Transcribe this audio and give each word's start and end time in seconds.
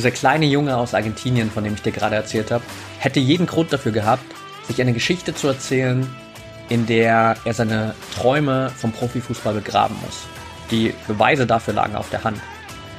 Dieser 0.00 0.12
kleine 0.12 0.46
Junge 0.46 0.78
aus 0.78 0.94
Argentinien, 0.94 1.50
von 1.50 1.62
dem 1.62 1.74
ich 1.74 1.82
dir 1.82 1.92
gerade 1.92 2.16
erzählt 2.16 2.50
habe, 2.50 2.64
hätte 3.00 3.20
jeden 3.20 3.44
Grund 3.44 3.70
dafür 3.70 3.92
gehabt, 3.92 4.24
sich 4.66 4.80
eine 4.80 4.94
Geschichte 4.94 5.34
zu 5.34 5.48
erzählen, 5.48 6.08
in 6.70 6.86
der 6.86 7.36
er 7.44 7.52
seine 7.52 7.94
Träume 8.16 8.70
vom 8.74 8.92
Profifußball 8.92 9.52
begraben 9.52 9.94
muss. 10.02 10.22
Die 10.70 10.94
Beweise 11.06 11.46
dafür 11.46 11.74
lagen 11.74 11.96
auf 11.96 12.08
der 12.08 12.24
Hand. 12.24 12.40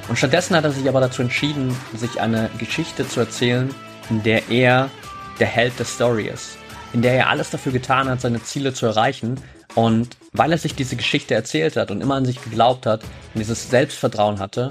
Und 0.09 0.17
stattdessen 0.17 0.55
hat 0.55 0.63
er 0.63 0.73
sich 0.73 0.87
aber 0.87 0.99
dazu 0.99 1.23
entschieden, 1.23 1.75
sich 1.95 2.21
eine 2.21 2.51
Geschichte 2.59 3.07
zu 3.07 3.21
erzählen, 3.21 3.73
in 4.11 4.21
der 4.21 4.47
er 4.51 4.87
der 5.39 5.47
Held 5.47 5.79
der 5.79 5.87
Story 5.87 6.27
ist. 6.27 6.55
In 6.93 7.01
der 7.01 7.15
er 7.15 7.29
alles 7.29 7.49
dafür 7.49 7.71
getan 7.71 8.09
hat, 8.09 8.21
seine 8.21 8.43
Ziele 8.43 8.75
zu 8.75 8.85
erreichen. 8.85 9.41
Und 9.73 10.17
weil 10.33 10.51
er 10.51 10.59
sich 10.59 10.75
diese 10.75 10.97
Geschichte 10.97 11.33
erzählt 11.33 11.77
hat 11.77 11.89
und 11.89 11.99
immer 11.99 12.13
an 12.13 12.25
sich 12.25 12.39
geglaubt 12.43 12.85
hat 12.85 13.01
und 13.33 13.39
dieses 13.39 13.71
Selbstvertrauen 13.71 14.37
hatte, 14.37 14.69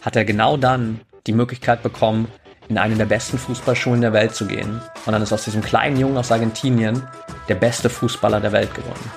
hat 0.00 0.16
er 0.16 0.24
genau 0.24 0.56
dann 0.56 1.02
die 1.30 1.36
Möglichkeit 1.36 1.84
bekommen, 1.84 2.26
in 2.68 2.76
eine 2.76 2.96
der 2.96 3.04
besten 3.04 3.38
Fußballschulen 3.38 4.00
der 4.00 4.12
Welt 4.12 4.34
zu 4.34 4.46
gehen. 4.46 4.80
Und 5.06 5.12
dann 5.12 5.22
ist 5.22 5.32
aus 5.32 5.44
diesem 5.44 5.62
kleinen 5.62 5.96
Jungen 5.96 6.16
aus 6.16 6.32
Argentinien 6.32 7.04
der 7.48 7.54
beste 7.54 7.88
Fußballer 7.88 8.40
der 8.40 8.50
Welt 8.50 8.74
geworden. 8.74 9.12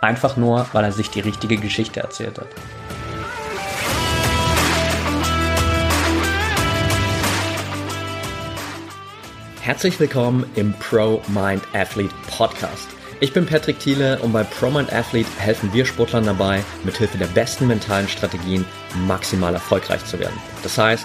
Einfach 0.00 0.36
nur, 0.36 0.68
weil 0.72 0.84
er 0.84 0.92
sich 0.92 1.10
die 1.10 1.18
richtige 1.18 1.56
Geschichte 1.56 1.98
erzählt 1.98 2.38
hat. 2.38 2.46
Herzlich 9.60 9.98
willkommen 9.98 10.48
im 10.54 10.72
Pro 10.74 11.20
Mind 11.26 11.62
Athlete 11.74 12.14
Podcast. 12.30 12.88
Ich 13.18 13.32
bin 13.32 13.46
Patrick 13.46 13.80
Thiele 13.80 14.20
und 14.20 14.32
bei 14.32 14.44
Pro 14.44 14.70
Mind 14.70 14.92
Athlete 14.92 15.28
helfen 15.38 15.72
wir 15.72 15.84
Sportlern 15.84 16.24
dabei, 16.24 16.62
mithilfe 16.84 17.18
der 17.18 17.26
besten 17.26 17.66
mentalen 17.66 18.08
Strategien 18.08 18.64
maximal 19.08 19.52
erfolgreich 19.52 20.04
zu 20.04 20.20
werden. 20.20 20.38
Das 20.62 20.78
heißt, 20.78 21.04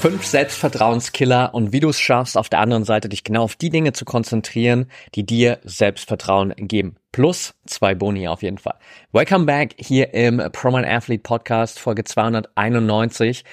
Fünf 0.00 0.24
Selbstvertrauenskiller 0.24 1.52
und 1.52 1.74
wie 1.74 1.80
du 1.80 1.90
es 1.90 2.00
schaffst, 2.00 2.38
auf 2.38 2.48
der 2.48 2.60
anderen 2.60 2.84
Seite 2.84 3.10
dich 3.10 3.22
genau 3.22 3.42
auf 3.42 3.54
die 3.54 3.68
Dinge 3.68 3.92
zu 3.92 4.06
konzentrieren, 4.06 4.86
die 5.14 5.26
dir 5.26 5.58
Selbstvertrauen 5.62 6.54
geben. 6.56 6.96
Plus 7.12 7.54
zwei 7.66 7.94
Boni 7.94 8.26
auf 8.26 8.42
jeden 8.42 8.56
Fall. 8.56 8.78
Welcome 9.12 9.44
back 9.44 9.74
hier 9.76 10.14
im 10.14 10.38
ProMan 10.52 10.86
Athlete 10.86 11.22
Podcast, 11.22 11.78
Folge 11.78 12.04
291. 12.04 13.44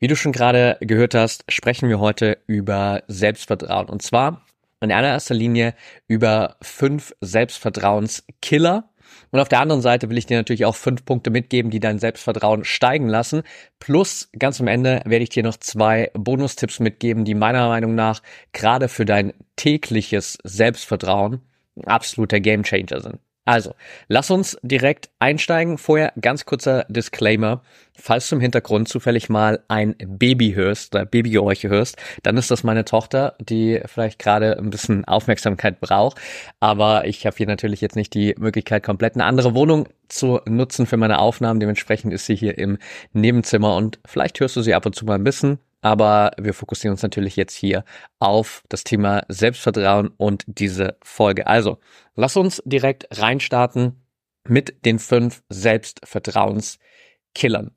Wie 0.00 0.08
du 0.08 0.16
schon 0.16 0.32
gerade 0.32 0.78
gehört 0.80 1.14
hast, 1.14 1.44
sprechen 1.48 1.88
wir 1.88 2.00
heute 2.00 2.38
über 2.48 3.04
Selbstvertrauen. 3.06 3.88
Und 3.88 4.02
zwar 4.02 4.44
in 4.80 4.90
allererster 4.90 5.34
Linie 5.36 5.74
über 6.08 6.56
fünf 6.60 7.14
Selbstvertrauenskiller 7.20 8.90
und 9.34 9.40
auf 9.40 9.48
der 9.48 9.58
anderen 9.58 9.82
Seite 9.82 10.08
will 10.10 10.16
ich 10.16 10.26
dir 10.26 10.36
natürlich 10.36 10.64
auch 10.64 10.76
fünf 10.76 11.04
Punkte 11.04 11.30
mitgeben, 11.30 11.72
die 11.72 11.80
dein 11.80 11.98
Selbstvertrauen 11.98 12.64
steigen 12.64 13.08
lassen. 13.08 13.42
Plus 13.80 14.28
ganz 14.38 14.60
am 14.60 14.68
Ende 14.68 15.02
werde 15.06 15.24
ich 15.24 15.28
dir 15.28 15.42
noch 15.42 15.56
zwei 15.56 16.12
Bonustipps 16.14 16.78
mitgeben, 16.78 17.24
die 17.24 17.34
meiner 17.34 17.66
Meinung 17.66 17.96
nach 17.96 18.22
gerade 18.52 18.88
für 18.88 19.04
dein 19.04 19.32
tägliches 19.56 20.38
Selbstvertrauen 20.44 21.40
ein 21.74 21.88
absoluter 21.88 22.38
Gamechanger 22.38 23.00
sind. 23.00 23.18
Also, 23.46 23.74
lass 24.08 24.30
uns 24.30 24.56
direkt 24.62 25.10
einsteigen. 25.18 25.76
Vorher 25.76 26.12
ganz 26.18 26.46
kurzer 26.46 26.86
Disclaimer. 26.88 27.62
Falls 27.96 28.28
du 28.28 28.36
im 28.36 28.40
Hintergrund 28.40 28.88
zufällig 28.88 29.28
mal 29.28 29.62
ein 29.68 29.94
Baby 29.98 30.54
hörst 30.54 30.94
oder 30.94 31.04
Babygeräusche 31.04 31.68
hörst, 31.68 31.96
dann 32.22 32.38
ist 32.38 32.50
das 32.50 32.64
meine 32.64 32.84
Tochter, 32.86 33.36
die 33.38 33.80
vielleicht 33.84 34.18
gerade 34.18 34.56
ein 34.58 34.70
bisschen 34.70 35.04
Aufmerksamkeit 35.04 35.80
braucht. 35.80 36.18
Aber 36.58 37.06
ich 37.06 37.26
habe 37.26 37.36
hier 37.36 37.46
natürlich 37.46 37.82
jetzt 37.82 37.96
nicht 37.96 38.14
die 38.14 38.34
Möglichkeit, 38.38 38.82
komplett 38.82 39.14
eine 39.14 39.24
andere 39.24 39.54
Wohnung 39.54 39.88
zu 40.08 40.40
nutzen 40.46 40.86
für 40.86 40.96
meine 40.96 41.18
Aufnahmen. 41.18 41.60
Dementsprechend 41.60 42.14
ist 42.14 42.26
sie 42.26 42.36
hier 42.36 42.56
im 42.56 42.78
Nebenzimmer 43.12 43.76
und 43.76 43.98
vielleicht 44.06 44.40
hörst 44.40 44.56
du 44.56 44.62
sie 44.62 44.74
ab 44.74 44.86
und 44.86 44.94
zu 44.94 45.04
mal 45.04 45.14
ein 45.14 45.24
bisschen 45.24 45.58
aber 45.84 46.32
wir 46.40 46.54
fokussieren 46.54 46.94
uns 46.94 47.02
natürlich 47.02 47.36
jetzt 47.36 47.54
hier 47.54 47.84
auf 48.18 48.64
das 48.70 48.84
Thema 48.84 49.22
Selbstvertrauen 49.28 50.08
und 50.16 50.42
diese 50.46 50.96
Folge. 51.04 51.46
Also, 51.46 51.78
lass 52.14 52.38
uns 52.38 52.62
direkt 52.64 53.06
reinstarten 53.10 54.02
mit 54.48 54.86
den 54.86 54.98
fünf 54.98 55.42
Selbstvertrauenskillern. 55.50 57.76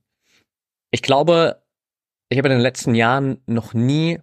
Ich 0.90 1.01
glaube, 1.01 1.62
ich 2.29 2.38
habe 2.38 2.47
in 2.47 2.53
den 2.53 2.62
letzten 2.62 2.96
Jahren 2.96 3.41
noch 3.46 3.73
nie 3.73 4.22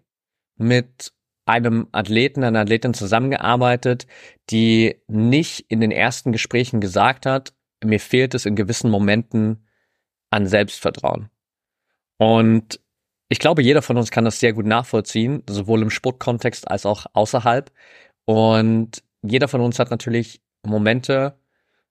mit 0.57 1.13
einem 1.45 1.89
Athleten, 1.93 2.43
einer 2.43 2.61
Athletin 2.61 2.95
zusammengearbeitet, 2.95 4.07
die 4.49 4.99
nicht 5.09 5.67
in 5.69 5.83
den 5.83 5.91
ersten 5.91 6.33
Gesprächen 6.33 6.81
gesagt 6.81 7.27
hat, 7.27 7.53
mir 7.85 8.01
fehlt 8.01 8.33
es 8.33 8.47
in 8.47 8.57
gewissen 8.57 8.91
Momenten 8.91 9.69
an 10.31 10.47
Selbstvertrauen. 10.47 11.29
Und 12.17 12.81
ich 13.29 13.39
glaube, 13.39 13.63
jeder 13.63 13.83
von 13.83 13.97
uns 13.97 14.11
kann 14.11 14.25
das 14.25 14.41
sehr 14.41 14.53
gut 14.53 14.67
nachvollziehen, 14.67 15.43
sowohl 15.49 15.83
im 15.83 15.91
Sportkontext 15.91 16.71
als 16.71 16.87
auch 16.87 17.07
außerhalb. 17.13 17.71
Und 18.27 19.03
jeder 19.23 19.49
von 19.49 19.61
uns 19.61 19.79
hat 19.79 19.91
natürlich 19.91 20.41
Momente, 20.63 21.39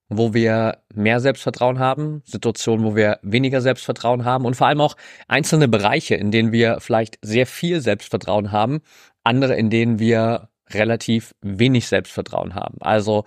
wo 0.09 0.33
wir 0.33 0.83
mehr 0.94 1.19
Selbstvertrauen 1.19 1.79
haben, 1.79 2.21
Situationen, 2.25 2.85
wo 2.85 2.95
wir 2.95 3.19
weniger 3.23 3.61
Selbstvertrauen 3.61 4.25
haben 4.25 4.45
und 4.45 4.55
vor 4.55 4.67
allem 4.67 4.81
auch 4.81 4.95
einzelne 5.27 5.67
Bereiche, 5.67 6.16
in 6.16 6.31
denen 6.31 6.51
wir 6.51 6.79
vielleicht 6.79 7.17
sehr 7.21 7.47
viel 7.47 7.81
Selbstvertrauen 7.81 8.51
haben, 8.51 8.81
andere, 9.23 9.55
in 9.55 9.69
denen 9.69 10.00
wir 10.00 10.50
relativ 10.69 11.33
wenig 11.41 11.88
Selbstvertrauen 11.88 12.55
haben. 12.55 12.77
Also 12.81 13.25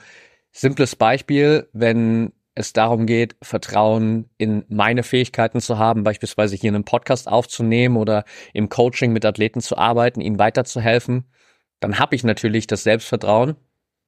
simples 0.53 0.97
Beispiel, 0.97 1.69
wenn 1.73 2.33
es 2.56 2.72
darum 2.72 3.06
geht, 3.06 3.37
Vertrauen 3.43 4.28
in 4.39 4.65
meine 4.69 5.03
Fähigkeiten 5.03 5.61
zu 5.61 5.78
haben, 5.78 6.03
beispielsweise 6.03 6.56
hier 6.56 6.71
einen 6.71 6.84
Podcast 6.84 7.28
aufzunehmen 7.28 7.97
oder 7.97 8.25
im 8.55 8.69
Coaching 8.71 9.12
mit 9.12 9.25
Athleten 9.25 9.61
zu 9.61 9.77
arbeiten, 9.77 10.21
ihnen 10.22 10.39
weiterzuhelfen, 10.39 11.27
dann 11.81 11.99
habe 11.99 12.17
ich 12.17 12.25
natürlich 12.25 12.67
das 12.67 12.83
Selbstvertrauen, 12.83 13.56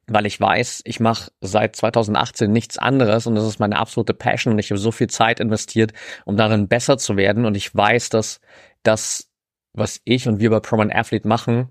weil 0.07 0.25
ich 0.25 0.41
weiß, 0.41 0.81
ich 0.87 0.99
mache 0.99 1.31
seit 1.43 1.77
2018 1.77 2.51
nichts 2.51 2.79
anderes 2.79 3.27
und 3.27 3.35
das 3.35 3.45
ist 3.45 3.61
meine 3.61 3.77
absolute 3.77 4.15
Passion 4.15 4.55
und 4.55 4.59
ich 4.59 4.71
habe 4.71 4.79
so 4.79 4.91
viel 4.93 5.09
Zeit 5.09 5.41
investiert, 5.41 5.93
um 6.25 6.39
darin 6.39 6.69
besser 6.69 6.97
zu 6.97 7.19
werden 7.19 7.45
und 7.45 7.55
ich 7.55 7.75
weiß, 7.75 8.09
dass 8.09 8.41
das, 8.83 9.31
was 9.75 10.01
ich 10.05 10.27
und 10.27 10.41
wir 10.41 10.49
bei 10.49 10.61
ProMan 10.61 10.91
Athlete 10.91 11.29
machen, 11.29 11.69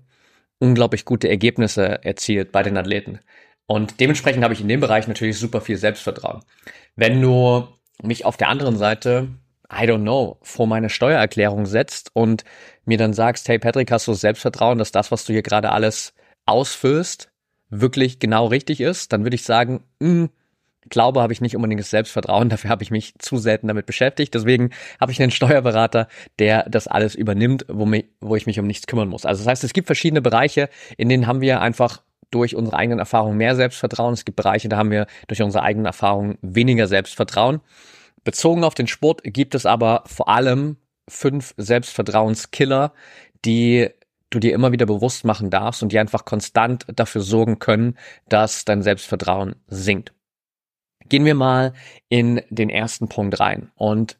unglaublich 0.60 1.04
gute 1.04 1.28
Ergebnisse 1.28 2.04
erzielt 2.04 2.52
bei 2.52 2.62
den 2.62 2.76
Athleten. 2.76 3.18
Und 3.68 4.00
dementsprechend 4.00 4.42
habe 4.42 4.54
ich 4.54 4.62
in 4.62 4.68
dem 4.68 4.80
Bereich 4.80 5.06
natürlich 5.06 5.38
super 5.38 5.60
viel 5.60 5.76
Selbstvertrauen. 5.76 6.42
Wenn 6.96 7.20
du 7.20 7.68
mich 8.02 8.24
auf 8.24 8.38
der 8.38 8.48
anderen 8.48 8.78
Seite, 8.78 9.28
I 9.70 9.84
don't 9.84 10.00
know, 10.00 10.38
vor 10.40 10.66
meine 10.66 10.88
Steuererklärung 10.88 11.66
setzt 11.66 12.10
und 12.14 12.44
mir 12.86 12.96
dann 12.96 13.12
sagst, 13.12 13.46
hey 13.46 13.58
Patrick, 13.58 13.90
hast 13.90 14.08
du 14.08 14.14
Selbstvertrauen, 14.14 14.78
dass 14.78 14.90
das, 14.90 15.12
was 15.12 15.26
du 15.26 15.34
hier 15.34 15.42
gerade 15.42 15.70
alles 15.70 16.14
ausfüllst, 16.46 17.30
wirklich 17.68 18.18
genau 18.18 18.46
richtig 18.46 18.80
ist, 18.80 19.12
dann 19.12 19.24
würde 19.24 19.34
ich 19.34 19.44
sagen, 19.44 19.84
mh, 20.00 20.08
hm, 20.08 20.30
glaube, 20.88 21.20
habe 21.20 21.34
ich 21.34 21.42
nicht 21.42 21.54
unbedingt 21.54 21.80
das 21.80 21.90
Selbstvertrauen. 21.90 22.48
Dafür 22.48 22.70
habe 22.70 22.82
ich 22.82 22.90
mich 22.90 23.14
zu 23.18 23.36
selten 23.36 23.68
damit 23.68 23.84
beschäftigt. 23.84 24.32
Deswegen 24.32 24.70
habe 24.98 25.12
ich 25.12 25.20
einen 25.20 25.30
Steuerberater, 25.30 26.08
der 26.38 26.64
das 26.70 26.88
alles 26.88 27.14
übernimmt, 27.14 27.66
wo, 27.68 27.84
mich, 27.84 28.06
wo 28.20 28.34
ich 28.34 28.46
mich 28.46 28.58
um 28.58 28.66
nichts 28.66 28.86
kümmern 28.86 29.08
muss. 29.08 29.26
Also 29.26 29.44
das 29.44 29.50
heißt, 29.50 29.64
es 29.64 29.74
gibt 29.74 29.86
verschiedene 29.86 30.22
Bereiche, 30.22 30.70
in 30.96 31.10
denen 31.10 31.26
haben 31.26 31.42
wir 31.42 31.60
einfach 31.60 32.00
durch 32.30 32.54
unsere 32.54 32.76
eigenen 32.76 32.98
Erfahrungen 32.98 33.36
mehr 33.36 33.56
Selbstvertrauen. 33.56 34.14
Es 34.14 34.24
gibt 34.24 34.36
Bereiche, 34.36 34.68
da 34.68 34.76
haben 34.76 34.90
wir 34.90 35.06
durch 35.26 35.42
unsere 35.42 35.64
eigenen 35.64 35.86
Erfahrungen 35.86 36.38
weniger 36.42 36.86
Selbstvertrauen. 36.86 37.60
Bezogen 38.24 38.64
auf 38.64 38.74
den 38.74 38.86
Sport 38.86 39.22
gibt 39.24 39.54
es 39.54 39.66
aber 39.66 40.04
vor 40.06 40.28
allem 40.28 40.76
fünf 41.08 41.54
Selbstvertrauenskiller, 41.56 42.92
die 43.44 43.88
du 44.30 44.38
dir 44.38 44.52
immer 44.52 44.72
wieder 44.72 44.86
bewusst 44.86 45.24
machen 45.24 45.50
darfst 45.50 45.82
und 45.82 45.92
die 45.92 45.98
einfach 45.98 46.24
konstant 46.24 46.86
dafür 46.94 47.22
sorgen 47.22 47.58
können, 47.58 47.96
dass 48.28 48.64
dein 48.64 48.82
Selbstvertrauen 48.82 49.56
sinkt. 49.68 50.12
Gehen 51.08 51.24
wir 51.24 51.34
mal 51.34 51.72
in 52.08 52.42
den 52.50 52.68
ersten 52.68 53.08
Punkt 53.08 53.40
rein. 53.40 53.70
Und 53.76 54.18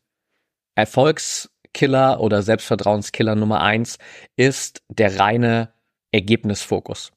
Erfolgskiller 0.74 2.20
oder 2.20 2.42
Selbstvertrauenskiller 2.42 3.34
Nummer 3.34 3.60
eins 3.60 3.98
ist 4.36 4.82
der 4.88 5.18
reine 5.18 5.72
Ergebnisfokus. 6.12 7.12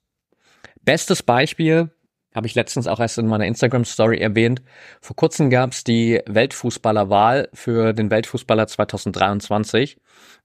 Bestes 0.84 1.22
Beispiel 1.24 1.92
habe 2.34 2.48
ich 2.48 2.56
letztens 2.56 2.88
auch 2.88 3.00
erst 3.00 3.18
in 3.18 3.28
meiner 3.28 3.46
Instagram 3.46 3.86
Story 3.86 4.20
erwähnt. 4.20 4.62
Vor 5.02 5.16
kurzem 5.16 5.50
gab 5.50 5.74
es 5.74 5.84
die 5.84 6.22
Weltfußballerwahl 6.28 7.50
für 7.54 7.94
den 7.94 8.10
Weltfußballer 8.10 8.68
2023 8.68 9.98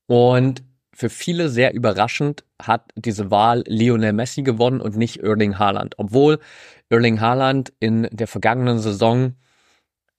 und 0.06 0.62
für 0.92 1.10
viele 1.10 1.48
sehr 1.48 1.74
überraschend 1.74 2.44
hat 2.60 2.90
diese 2.96 3.30
Wahl 3.30 3.64
Lionel 3.66 4.12
Messi 4.12 4.42
gewonnen 4.42 4.80
und 4.80 4.96
nicht 4.96 5.18
Erling 5.18 5.58
Haaland, 5.58 5.94
obwohl 5.98 6.38
Erling 6.88 7.20
Haaland 7.20 7.72
in 7.80 8.08
der 8.10 8.26
vergangenen 8.26 8.78
Saison 8.78 9.34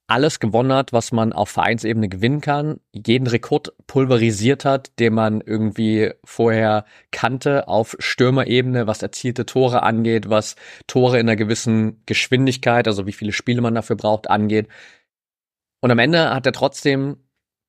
alles 0.07 0.39
gewonnen 0.39 0.71
hat, 0.71 0.94
was 0.94 1.12
man 1.12 1.33
auf 1.33 1.50
Vereinsebene 1.50 2.07
gewinnen 2.07 2.39
kann, 2.39 2.80
jeden 2.94 3.27
Rekord 3.27 3.74
pulverisiert 3.88 4.63
hat, 4.63 4.98
den 5.00 5.13
man 5.13 5.42
irgendwie 5.42 6.12
vorher 6.24 6.86
kannte 7.12 7.68
auf 7.68 7.95
Stürmerebene, 8.00 8.88
was 8.88 9.01
erzielte 9.01 9.45
Tore 9.45 9.83
angeht, 9.83 10.30
was 10.30 10.56
Tore 10.88 11.19
in 11.19 11.27
einer 11.27 11.36
gewissen 11.36 12.04
Geschwindigkeit, 12.06 12.88
also 12.88 13.06
wie 13.06 13.12
viele 13.12 13.33
Spiele 13.33 13.62
man 13.62 13.75
dafür 13.75 13.98
braucht, 13.98 14.30
angeht. 14.30 14.69
Und 15.81 15.92
am 15.92 16.00
Ende 16.00 16.33
hat 16.33 16.45
er 16.45 16.53
trotzdem 16.53 17.18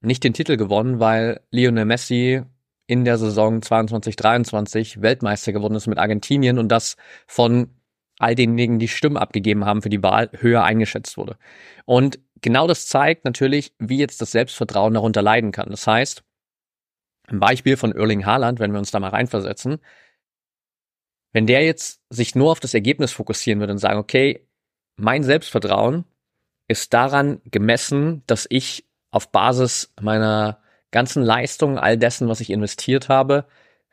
nicht 0.01 0.23
den 0.23 0.33
Titel 0.33 0.57
gewonnen, 0.57 1.01
weil 1.01 1.41
Lionel 1.51 1.85
Messi 1.85 2.43
in 2.87 3.05
der 3.05 3.19
Saison 3.19 3.61
22-23 3.61 5.03
Weltmeister 5.03 5.53
geworden 5.53 5.75
ist 5.75 5.89
mit 5.89 5.99
Argentinien 5.99 6.59
und 6.59 6.69
das 6.69 6.97
von 7.27 7.69
all 8.19 8.35
denjenigen, 8.35 8.79
die 8.79 8.89
Stimmen 8.89 9.17
abgegeben 9.17 9.65
haben 9.65 9.83
für 9.83 9.91
die 9.91 10.03
Wahl, 10.03 10.31
höher 10.39 10.65
eingeschätzt 10.65 11.17
wurde. 11.17 11.37
Und 11.85 12.19
genau 12.41 12.67
das 12.67 12.87
zeigt 12.87 13.25
natürlich, 13.25 13.73
wie 13.79 13.99
jetzt 13.99 14.21
das 14.21 14.33
Selbstvertrauen 14.33 14.95
darunter 14.95 15.23
leiden 15.23 15.53
kann. 15.53 15.71
Das 15.71 15.87
heißt, 15.87 16.23
ein 17.29 17.41
Beispiel 17.41 17.77
von 17.77 17.93
Erling 17.93 18.25
Haaland, 18.25 18.59
wenn 18.59 18.73
wir 18.73 18.79
uns 18.79 18.91
da 18.91 19.01
mal 19.01 19.11
reinversetzen, 19.11 19.79
wenn 21.33 21.47
der 21.47 21.65
jetzt 21.65 22.01
sich 22.11 22.35
nur 22.35 22.51
auf 22.51 22.61
das 22.61 22.75
Ergebnis 22.75 23.13
fokussieren 23.13 23.61
würde 23.61 23.73
und 23.73 23.79
sagen, 23.79 23.99
okay, 23.99 24.47
mein 24.97 25.23
Selbstvertrauen 25.23 26.05
ist 26.69 26.93
daran 26.95 27.41
gemessen, 27.45 28.23
dass 28.27 28.47
ich 28.49 28.87
auf 29.11 29.31
Basis 29.31 29.93
meiner 30.01 30.61
ganzen 30.91 31.23
Leistung, 31.23 31.79
all 31.79 31.99
dessen, 31.99 32.29
was 32.29 32.41
ich 32.41 32.51
investiert 32.51 33.09
habe, 33.09 33.47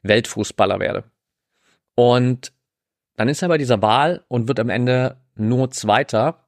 Weltfußballer 0.04 0.80
werde. 0.80 1.04
Und 1.96 2.54
dann 3.16 3.30
ist 3.30 3.42
er 3.42 3.48
bei 3.48 3.58
dieser 3.58 3.82
Wahl 3.82 4.24
und 4.28 4.48
wird 4.48 4.60
am 4.60 4.70
Ende 4.70 5.18
nur 5.36 5.72
Zweiter, 5.72 6.45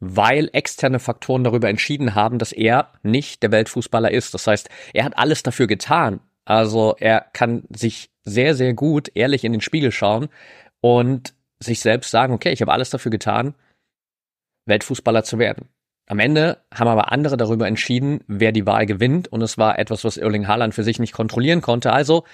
weil 0.00 0.48
externe 0.52 0.98
Faktoren 0.98 1.44
darüber 1.44 1.68
entschieden 1.68 2.14
haben, 2.14 2.38
dass 2.38 2.52
er 2.52 2.92
nicht 3.02 3.42
der 3.42 3.52
Weltfußballer 3.52 4.10
ist. 4.10 4.34
Das 4.34 4.46
heißt, 4.46 4.68
er 4.94 5.04
hat 5.04 5.18
alles 5.18 5.42
dafür 5.42 5.66
getan. 5.66 6.20
Also 6.44 6.96
er 6.98 7.26
kann 7.32 7.64
sich 7.70 8.10
sehr, 8.24 8.54
sehr 8.54 8.74
gut 8.74 9.10
ehrlich 9.14 9.44
in 9.44 9.52
den 9.52 9.60
Spiegel 9.60 9.92
schauen 9.92 10.28
und 10.80 11.34
sich 11.60 11.80
selbst 11.80 12.10
sagen, 12.10 12.32
okay, 12.32 12.52
ich 12.52 12.60
habe 12.60 12.72
alles 12.72 12.90
dafür 12.90 13.10
getan, 13.10 13.54
Weltfußballer 14.66 15.24
zu 15.24 15.38
werden. 15.38 15.68
Am 16.06 16.20
Ende 16.20 16.58
haben 16.72 16.88
aber 16.88 17.12
andere 17.12 17.36
darüber 17.36 17.66
entschieden, 17.66 18.24
wer 18.28 18.52
die 18.52 18.66
Wahl 18.66 18.86
gewinnt 18.86 19.28
und 19.28 19.42
es 19.42 19.58
war 19.58 19.78
etwas, 19.78 20.04
was 20.04 20.16
Erling 20.16 20.46
Haaland 20.46 20.74
für 20.74 20.84
sich 20.84 20.98
nicht 20.98 21.12
kontrollieren 21.12 21.60
konnte. 21.60 21.92
Also 21.92 22.24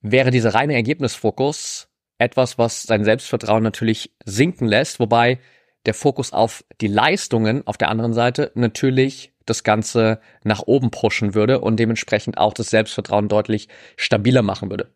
wäre 0.00 0.30
dieser 0.30 0.54
reine 0.54 0.74
Ergebnisfokus 0.74 1.88
etwas, 2.18 2.58
was 2.58 2.82
sein 2.82 3.04
Selbstvertrauen 3.04 3.62
natürlich 3.62 4.12
sinken 4.24 4.66
lässt, 4.66 4.98
wobei 4.98 5.38
der 5.86 5.94
Fokus 5.94 6.32
auf 6.32 6.64
die 6.80 6.86
Leistungen 6.86 7.66
auf 7.66 7.76
der 7.76 7.88
anderen 7.88 8.12
Seite 8.12 8.52
natürlich 8.54 9.32
das 9.46 9.64
Ganze 9.64 10.20
nach 10.44 10.62
oben 10.66 10.90
pushen 10.90 11.34
würde 11.34 11.60
und 11.60 11.78
dementsprechend 11.78 12.38
auch 12.38 12.54
das 12.54 12.70
Selbstvertrauen 12.70 13.28
deutlich 13.28 13.68
stabiler 13.96 14.42
machen 14.42 14.70
würde. 14.70 14.90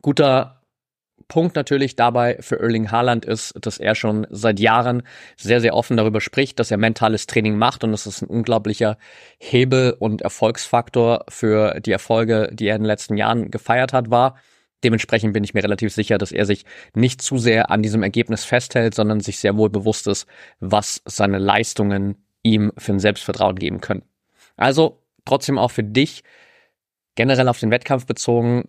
Guter 0.00 0.62
Punkt 1.28 1.56
natürlich 1.56 1.96
dabei 1.96 2.36
für 2.40 2.60
Erling 2.60 2.90
Haaland 2.90 3.24
ist, 3.24 3.54
dass 3.60 3.78
er 3.78 3.94
schon 3.94 4.26
seit 4.30 4.60
Jahren 4.60 5.02
sehr, 5.36 5.60
sehr 5.60 5.74
offen 5.74 5.96
darüber 5.96 6.20
spricht, 6.20 6.58
dass 6.58 6.70
er 6.70 6.76
mentales 6.76 7.26
Training 7.26 7.56
macht 7.56 7.84
und 7.84 7.92
das 7.92 8.06
ist 8.06 8.22
ein 8.22 8.28
unglaublicher 8.28 8.98
Hebel 9.38 9.96
und 9.98 10.22
Erfolgsfaktor 10.22 11.24
für 11.28 11.80
die 11.80 11.92
Erfolge, 11.92 12.50
die 12.52 12.66
er 12.66 12.76
in 12.76 12.82
den 12.82 12.86
letzten 12.86 13.16
Jahren 13.16 13.50
gefeiert 13.50 13.92
hat, 13.92 14.10
war. 14.10 14.36
Dementsprechend 14.84 15.32
bin 15.32 15.44
ich 15.44 15.54
mir 15.54 15.62
relativ 15.62 15.92
sicher, 15.92 16.18
dass 16.18 16.32
er 16.32 16.46
sich 16.46 16.64
nicht 16.94 17.22
zu 17.22 17.38
sehr 17.38 17.70
an 17.70 17.82
diesem 17.82 18.02
Ergebnis 18.02 18.44
festhält, 18.44 18.94
sondern 18.94 19.20
sich 19.20 19.38
sehr 19.38 19.56
wohl 19.56 19.70
bewusst 19.70 20.06
ist, 20.06 20.26
was 20.60 21.02
seine 21.04 21.38
Leistungen 21.38 22.16
ihm 22.42 22.72
für 22.76 22.92
ein 22.92 23.00
Selbstvertrauen 23.00 23.56
geben 23.56 23.80
können. 23.80 24.02
Also 24.56 25.02
trotzdem 25.24 25.58
auch 25.58 25.70
für 25.70 25.84
dich 25.84 26.24
generell 27.14 27.48
auf 27.48 27.60
den 27.60 27.70
Wettkampf 27.70 28.06
bezogen, 28.06 28.64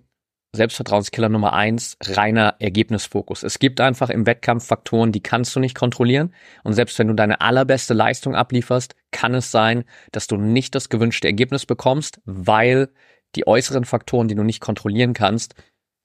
Selbstvertrauenskiller 0.56 1.30
Nummer 1.30 1.54
eins, 1.54 1.98
reiner 2.04 2.56
Ergebnisfokus. 2.60 3.42
Es 3.42 3.57
gibt 3.57 3.81
einfach 3.81 4.12
im 4.12 4.27
Wettkampf 4.27 4.68
Faktoren, 4.68 5.12
die 5.12 5.24
kannst 5.24 5.56
du 5.56 5.60
nicht 5.60 5.74
kontrollieren. 5.74 6.31
Und 6.63 6.74
selbst 6.74 7.00
wenn 7.00 7.07
du 7.07 7.15
deine 7.15 7.42
allerbeste 7.42 7.95
Leistung 7.95 8.36
ablieferst, 8.36 8.95
kann 9.10 9.33
es 9.33 9.50
sein, 9.50 9.83
dass 10.12 10.27
du 10.27 10.38
nicht 10.38 10.75
das 10.75 10.89
gewünschte 10.89 11.27
Ergebnis 11.27 11.65
bekommst, 11.65 12.21
weil 12.25 12.89
die 13.36 13.48
äußeren 13.48 13.83
Faktoren, 13.83 14.27
die 14.27 14.36
du 14.36 14.44
nicht 14.44 14.60
kontrollieren 14.60 15.13
kannst, 15.13 15.56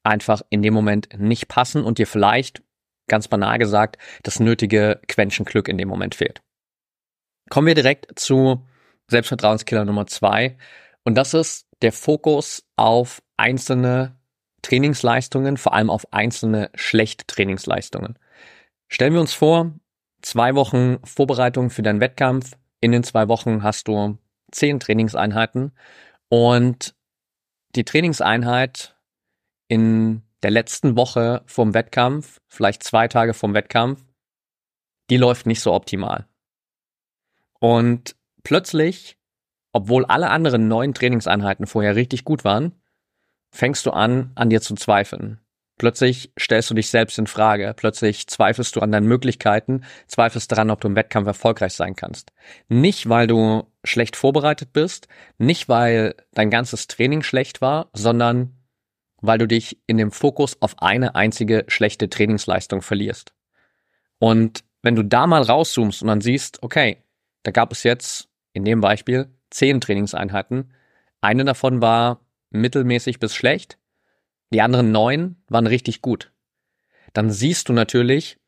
einfach 0.08 0.42
in 0.50 0.62
dem 0.62 0.74
Moment 0.74 1.08
nicht 1.16 1.48
passen 1.48 1.84
und 1.84 1.98
dir 1.98 2.06
vielleicht, 2.06 2.62
ganz 3.08 3.28
banal 3.28 3.58
gesagt, 3.58 3.96
das 4.22 4.40
nötige 4.40 5.00
Quäntchen 5.08 5.44
Glück 5.44 5.68
in 5.68 5.78
dem 5.78 5.88
Moment 5.88 6.14
fehlt. 6.14 6.42
Kommen 7.48 7.66
wir 7.66 7.74
direkt 7.74 8.18
zu 8.18 8.66
Selbstvertrauenskiller 9.08 9.84
Nummer 9.84 10.06
zwei. 10.06 10.58
Und 11.04 11.14
das 11.14 11.32
ist 11.32 11.66
der 11.80 11.92
Fokus 11.92 12.64
auf 12.76 13.22
einzelne 13.36 14.16
Trainingsleistungen, 14.62 15.56
vor 15.56 15.72
allem 15.72 15.88
auf 15.88 16.12
einzelne 16.12 16.70
schlechte 16.74 17.26
Trainingsleistungen. 17.26 18.18
Stellen 18.88 19.14
wir 19.14 19.20
uns 19.20 19.32
vor, 19.32 19.72
zwei 20.20 20.54
Wochen 20.54 20.98
Vorbereitung 21.04 21.70
für 21.70 21.82
deinen 21.82 22.00
Wettkampf. 22.00 22.52
In 22.80 22.92
den 22.92 23.04
zwei 23.04 23.28
Wochen 23.28 23.62
hast 23.62 23.88
du 23.88 24.18
zehn 24.50 24.80
Trainingseinheiten 24.80 25.72
und 26.28 26.94
die 27.76 27.84
Trainingseinheit 27.84 28.96
in 29.68 30.22
der 30.42 30.50
letzten 30.50 30.96
Woche 30.96 31.42
vom 31.46 31.74
Wettkampf, 31.74 32.40
vielleicht 32.48 32.82
zwei 32.82 33.08
Tage 33.08 33.34
vom 33.34 33.54
Wettkampf, 33.54 34.04
die 35.10 35.16
läuft 35.16 35.46
nicht 35.46 35.60
so 35.60 35.72
optimal. 35.72 36.26
Und 37.60 38.16
plötzlich, 38.44 39.18
obwohl 39.72 40.04
alle 40.04 40.30
anderen 40.30 40.68
neun 40.68 40.94
Trainingseinheiten 40.94 41.66
vorher 41.66 41.96
richtig 41.96 42.24
gut 42.24 42.44
waren, 42.44 42.72
fängst 43.50 43.86
du 43.86 43.90
an, 43.90 44.32
an 44.34 44.50
dir 44.50 44.60
zu 44.60 44.74
zweifeln. 44.74 45.40
Plötzlich 45.78 46.32
stellst 46.38 46.70
du 46.70 46.74
dich 46.74 46.90
selbst 46.90 47.18
in 47.18 47.28
Frage. 47.28 47.72
Plötzlich 47.76 48.26
zweifelst 48.26 48.74
du 48.74 48.80
an 48.80 48.90
deinen 48.90 49.06
Möglichkeiten, 49.06 49.84
zweifelst 50.08 50.50
daran, 50.50 50.70
ob 50.70 50.80
du 50.80 50.88
im 50.88 50.96
Wettkampf 50.96 51.28
erfolgreich 51.28 51.72
sein 51.72 51.94
kannst. 51.94 52.32
Nicht, 52.68 53.08
weil 53.08 53.28
du 53.28 53.64
schlecht 53.84 54.16
vorbereitet 54.16 54.72
bist, 54.72 55.06
nicht, 55.38 55.68
weil 55.68 56.16
dein 56.32 56.50
ganzes 56.50 56.88
Training 56.88 57.22
schlecht 57.22 57.60
war, 57.60 57.90
sondern 57.92 58.57
weil 59.20 59.38
du 59.38 59.46
dich 59.46 59.78
in 59.86 59.96
dem 59.96 60.10
Fokus 60.10 60.60
auf 60.60 60.80
eine 60.80 61.14
einzige 61.14 61.64
schlechte 61.68 62.08
Trainingsleistung 62.08 62.82
verlierst. 62.82 63.34
Und 64.18 64.64
wenn 64.82 64.94
du 64.94 65.02
da 65.02 65.26
mal 65.26 65.42
rauszoomst 65.42 66.02
und 66.02 66.08
dann 66.08 66.20
siehst, 66.20 66.62
okay, 66.62 67.02
da 67.42 67.50
gab 67.50 67.72
es 67.72 67.82
jetzt 67.82 68.28
in 68.52 68.64
dem 68.64 68.80
Beispiel 68.80 69.28
zehn 69.50 69.80
Trainingseinheiten, 69.80 70.72
eine 71.20 71.44
davon 71.44 71.82
war 71.82 72.20
mittelmäßig 72.50 73.18
bis 73.18 73.34
schlecht, 73.34 73.78
die 74.52 74.62
anderen 74.62 74.92
neun 74.92 75.36
waren 75.48 75.66
richtig 75.66 76.00
gut. 76.00 76.32
Dann 77.12 77.30
siehst 77.30 77.68
du 77.68 77.72
natürlich, 77.72 78.38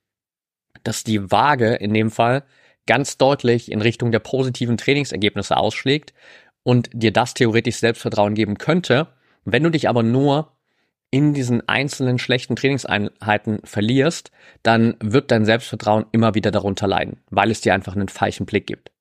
dass 0.83 1.05
die 1.05 1.31
Waage 1.31 1.75
in 1.75 1.93
dem 1.93 2.11
Fall 2.11 2.45
ganz 2.87 3.19
deutlich 3.19 3.71
in 3.71 3.83
Richtung 3.83 4.13
der 4.13 4.21
positiven 4.21 4.77
Trainingsergebnisse 4.77 5.57
ausschlägt 5.57 6.15
und 6.63 6.91
dir 6.93 7.13
das 7.13 7.35
theoretisch 7.35 7.77
Selbstvertrauen 7.77 8.35
geben 8.35 8.59
könnte. 8.59 9.09
Wenn 9.45 9.63
du 9.63 9.71
dich 9.71 9.89
aber 9.89 10.03
nur 10.03 10.53
in 11.11 11.35
diesen 11.35 11.69
einzelnen 11.69 12.19
schlechten 12.19 12.57
Trainingseinheiten 12.57 13.61
verlierst, 13.65 14.31
dann 14.63 14.97
wird 15.01 15.31
dein 15.31 15.45
Selbstvertrauen 15.45 16.07
immer 16.13 16.35
wieder 16.35 16.51
darunter 16.51 16.87
leiden, 16.87 17.21
weil 17.31 17.51
es 17.51 17.61
dir 17.61 17.75
einfach 17.75 17.97
einen 17.97 18.09
falschen 18.09 18.47
Blick 18.47 18.67
gibt. 18.67 18.93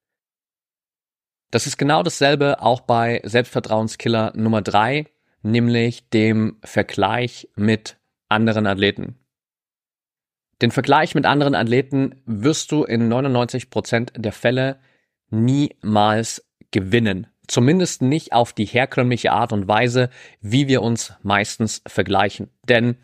Das 1.52 1.68
ist 1.68 1.78
genau 1.78 2.04
dasselbe 2.04 2.62
auch 2.62 2.82
bei 2.82 3.22
Selbstvertrauenskiller 3.24 4.34
Nummer 4.36 4.62
drei, 4.62 5.08
nämlich 5.42 6.10
dem 6.10 6.58
Vergleich 6.64 7.50
mit 7.56 7.98
anderen 8.28 8.68
Athleten. 8.68 9.16
Den 10.62 10.72
Vergleich 10.72 11.16
mit 11.16 11.26
anderen 11.26 11.56
Athleten 11.56 12.22
wirst 12.26 12.72
du 12.72 12.84
in 12.84 13.08
99 13.08 13.70
Prozent 13.70 14.12
der 14.16 14.34
Fälle 14.34 14.80
niemals 15.30 16.46
gewinnen. 16.72 17.28
Zumindest 17.50 18.04
nicht 18.04 18.32
auf 18.32 18.54
die 18.54 18.66
herkömmliche 18.66 19.32
Art 19.32 19.52
und 19.54 19.68
Weise, 19.68 20.12
wie 20.40 20.68
wir 20.68 20.84
uns 20.84 21.14
meistens 21.24 21.82
vergleichen. 21.88 22.52
Denn 22.68 22.98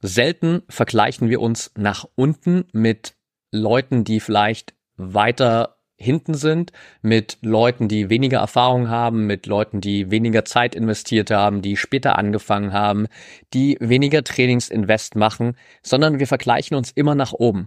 selten 0.00 0.62
vergleichen 0.68 1.28
wir 1.28 1.40
uns 1.40 1.72
nach 1.76 2.06
unten 2.14 2.64
mit 2.72 3.16
Leuten, 3.50 4.04
die 4.04 4.20
vielleicht 4.20 4.74
weiter 4.96 5.78
hinten 5.96 6.34
sind, 6.34 6.70
mit 7.00 7.38
Leuten, 7.42 7.88
die 7.88 8.08
weniger 8.08 8.38
Erfahrung 8.38 8.88
haben, 8.88 9.26
mit 9.26 9.46
Leuten, 9.46 9.80
die 9.80 10.12
weniger 10.12 10.44
Zeit 10.44 10.76
investiert 10.76 11.32
haben, 11.32 11.60
die 11.60 11.76
später 11.76 12.16
angefangen 12.16 12.72
haben, 12.72 13.08
die 13.52 13.76
weniger 13.80 14.22
Trainingsinvest 14.22 15.16
machen, 15.16 15.56
sondern 15.82 16.20
wir 16.20 16.28
vergleichen 16.28 16.76
uns 16.76 16.92
immer 16.92 17.16
nach 17.16 17.32
oben. 17.32 17.66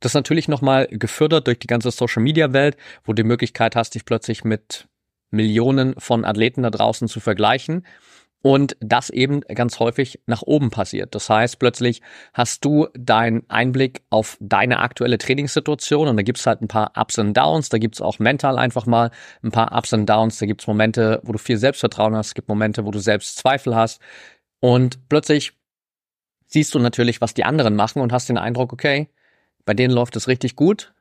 Das 0.00 0.10
ist 0.10 0.16
natürlich 0.16 0.48
nochmal 0.48 0.88
gefördert 0.88 1.46
durch 1.46 1.60
die 1.60 1.68
ganze 1.68 1.92
Social 1.92 2.22
Media 2.24 2.52
Welt, 2.52 2.76
wo 3.04 3.12
du 3.12 3.22
die 3.22 3.28
Möglichkeit 3.28 3.76
hast, 3.76 3.94
dich 3.94 4.04
plötzlich 4.04 4.42
mit 4.42 4.88
Millionen 5.36 5.94
von 5.98 6.24
Athleten 6.24 6.62
da 6.62 6.70
draußen 6.70 7.08
zu 7.08 7.20
vergleichen. 7.20 7.84
und 8.46 8.76
das 8.78 9.10
eben 9.10 9.40
ganz 9.40 9.80
häufig 9.80 10.20
nach 10.26 10.42
oben 10.42 10.70
passiert. 10.70 11.16
Das 11.16 11.28
heißt, 11.28 11.58
plötzlich 11.58 12.00
hast 12.32 12.64
du 12.64 12.86
deinen 12.94 13.42
Einblick 13.48 14.02
auf 14.08 14.36
deine 14.40 14.78
aktuelle 14.78 15.18
Trainingssituation. 15.18 16.06
Und 16.06 16.16
da 16.16 16.22
gibt's 16.22 16.46
halt 16.46 16.62
ein 16.62 16.68
paar 16.68 16.92
Ups 16.94 17.18
und 17.18 17.36
Downs, 17.36 17.70
da 17.70 17.78
gibt's 17.78 18.00
auch 18.00 18.20
mental 18.20 18.56
einfach 18.56 18.86
mal 18.86 19.10
ein 19.42 19.50
paar 19.50 19.76
Ups 19.76 19.92
und 19.92 20.06
Downs, 20.06 20.38
da 20.38 20.46
gibt's 20.46 20.68
Momente, 20.68 21.20
wo 21.24 21.32
du 21.32 21.38
viel 21.38 21.56
Selbstvertrauen 21.56 22.14
hast, 22.14 22.28
es 22.28 22.34
gibt 22.34 22.48
Momente, 22.48 22.84
wo 22.84 22.92
du 22.92 23.00
selbst 23.00 23.36
Zweifel 23.36 23.74
hast. 23.74 24.00
Und 24.60 25.08
plötzlich 25.08 25.52
siehst 26.46 26.72
du 26.72 26.78
natürlich, 26.78 27.20
was 27.20 27.34
die 27.34 27.44
anderen 27.44 27.74
machen 27.74 28.00
und 28.00 28.12
hast 28.12 28.28
den 28.28 28.38
Eindruck, 28.38 28.72
okay, 28.72 29.08
bei 29.64 29.74
denen 29.74 29.92
läuft 29.92 30.14
es 30.14 30.28
richtig 30.28 30.54
gut, 30.54 30.94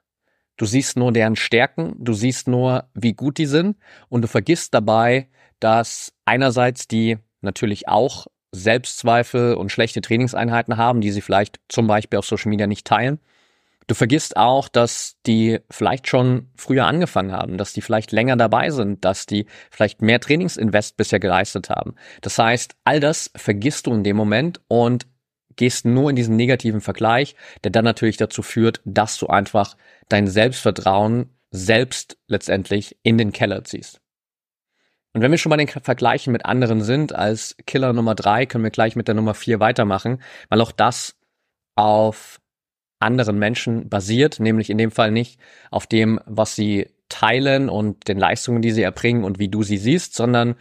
Du 0.57 0.65
siehst 0.65 0.97
nur 0.97 1.11
deren 1.11 1.35
Stärken, 1.35 1.95
du 1.97 2.13
siehst 2.13 2.47
nur, 2.47 2.85
wie 2.93 3.13
gut 3.13 3.37
die 3.37 3.45
sind 3.45 3.77
und 4.09 4.21
du 4.21 4.27
vergisst 4.27 4.73
dabei, 4.73 5.27
dass 5.59 6.13
einerseits 6.25 6.87
die 6.87 7.17
natürlich 7.41 7.87
auch 7.87 8.27
Selbstzweifel 8.51 9.55
und 9.55 9.71
schlechte 9.71 10.01
Trainingseinheiten 10.01 10.77
haben, 10.77 11.01
die 11.01 11.11
sie 11.11 11.21
vielleicht 11.21 11.59
zum 11.67 11.87
Beispiel 11.87 12.19
auf 12.19 12.25
Social 12.25 12.49
Media 12.49 12.67
nicht 12.67 12.87
teilen. 12.87 13.19
Du 13.87 13.93
vergisst 13.93 14.35
auch, 14.35 14.67
dass 14.67 15.17
die 15.27 15.59
vielleicht 15.69 16.07
schon 16.07 16.49
früher 16.55 16.87
angefangen 16.87 17.31
haben, 17.31 17.57
dass 17.57 17.73
die 17.73 17.81
vielleicht 17.81 18.11
länger 18.11 18.35
dabei 18.35 18.71
sind, 18.71 19.05
dass 19.05 19.27
die 19.27 19.45
vielleicht 19.69 20.01
mehr 20.01 20.19
Trainingsinvest 20.19 20.97
bisher 20.97 21.19
geleistet 21.19 21.69
haben. 21.69 21.93
Das 22.21 22.39
heißt, 22.39 22.75
all 22.83 22.99
das 22.99 23.29
vergisst 23.35 23.85
du 23.85 23.93
in 23.93 24.03
dem 24.03 24.17
Moment 24.17 24.59
und 24.67 25.05
gehst 25.55 25.85
nur 25.85 26.09
in 26.09 26.15
diesen 26.15 26.35
negativen 26.35 26.81
Vergleich, 26.81 27.35
der 27.63 27.71
dann 27.71 27.85
natürlich 27.85 28.17
dazu 28.17 28.41
führt, 28.41 28.81
dass 28.85 29.17
du 29.17 29.27
einfach 29.27 29.75
dein 30.09 30.27
Selbstvertrauen 30.27 31.29
selbst 31.51 32.17
letztendlich 32.27 32.97
in 33.03 33.17
den 33.17 33.31
Keller 33.31 33.63
ziehst. 33.63 34.01
Und 35.13 35.21
wenn 35.21 35.31
wir 35.31 35.37
schon 35.37 35.49
bei 35.49 35.57
den 35.57 35.69
Vergleichen 35.69 36.33
mit 36.33 36.45
anderen 36.45 36.81
sind, 36.81 37.15
als 37.15 37.55
Killer 37.65 37.93
Nummer 37.93 38.15
drei 38.15 38.45
können 38.45 38.65
wir 38.65 38.71
gleich 38.71 38.97
mit 38.97 39.07
der 39.07 39.15
Nummer 39.15 39.33
vier 39.33 39.61
weitermachen, 39.61 40.21
weil 40.49 40.59
auch 40.59 40.73
das 40.73 41.15
auf 41.75 42.41
anderen 42.99 43.39
Menschen 43.39 43.87
basiert, 43.87 44.39
nämlich 44.39 44.69
in 44.69 44.77
dem 44.77 44.91
Fall 44.91 45.11
nicht 45.11 45.39
auf 45.71 45.87
dem, 45.87 46.19
was 46.25 46.55
sie 46.55 46.89
teilen 47.07 47.69
und 47.69 48.07
den 48.07 48.17
Leistungen, 48.17 48.61
die 48.61 48.71
sie 48.71 48.81
erbringen 48.81 49.23
und 49.23 49.39
wie 49.39 49.47
du 49.47 49.63
sie 49.63 49.77
siehst, 49.77 50.15
sondern 50.15 50.55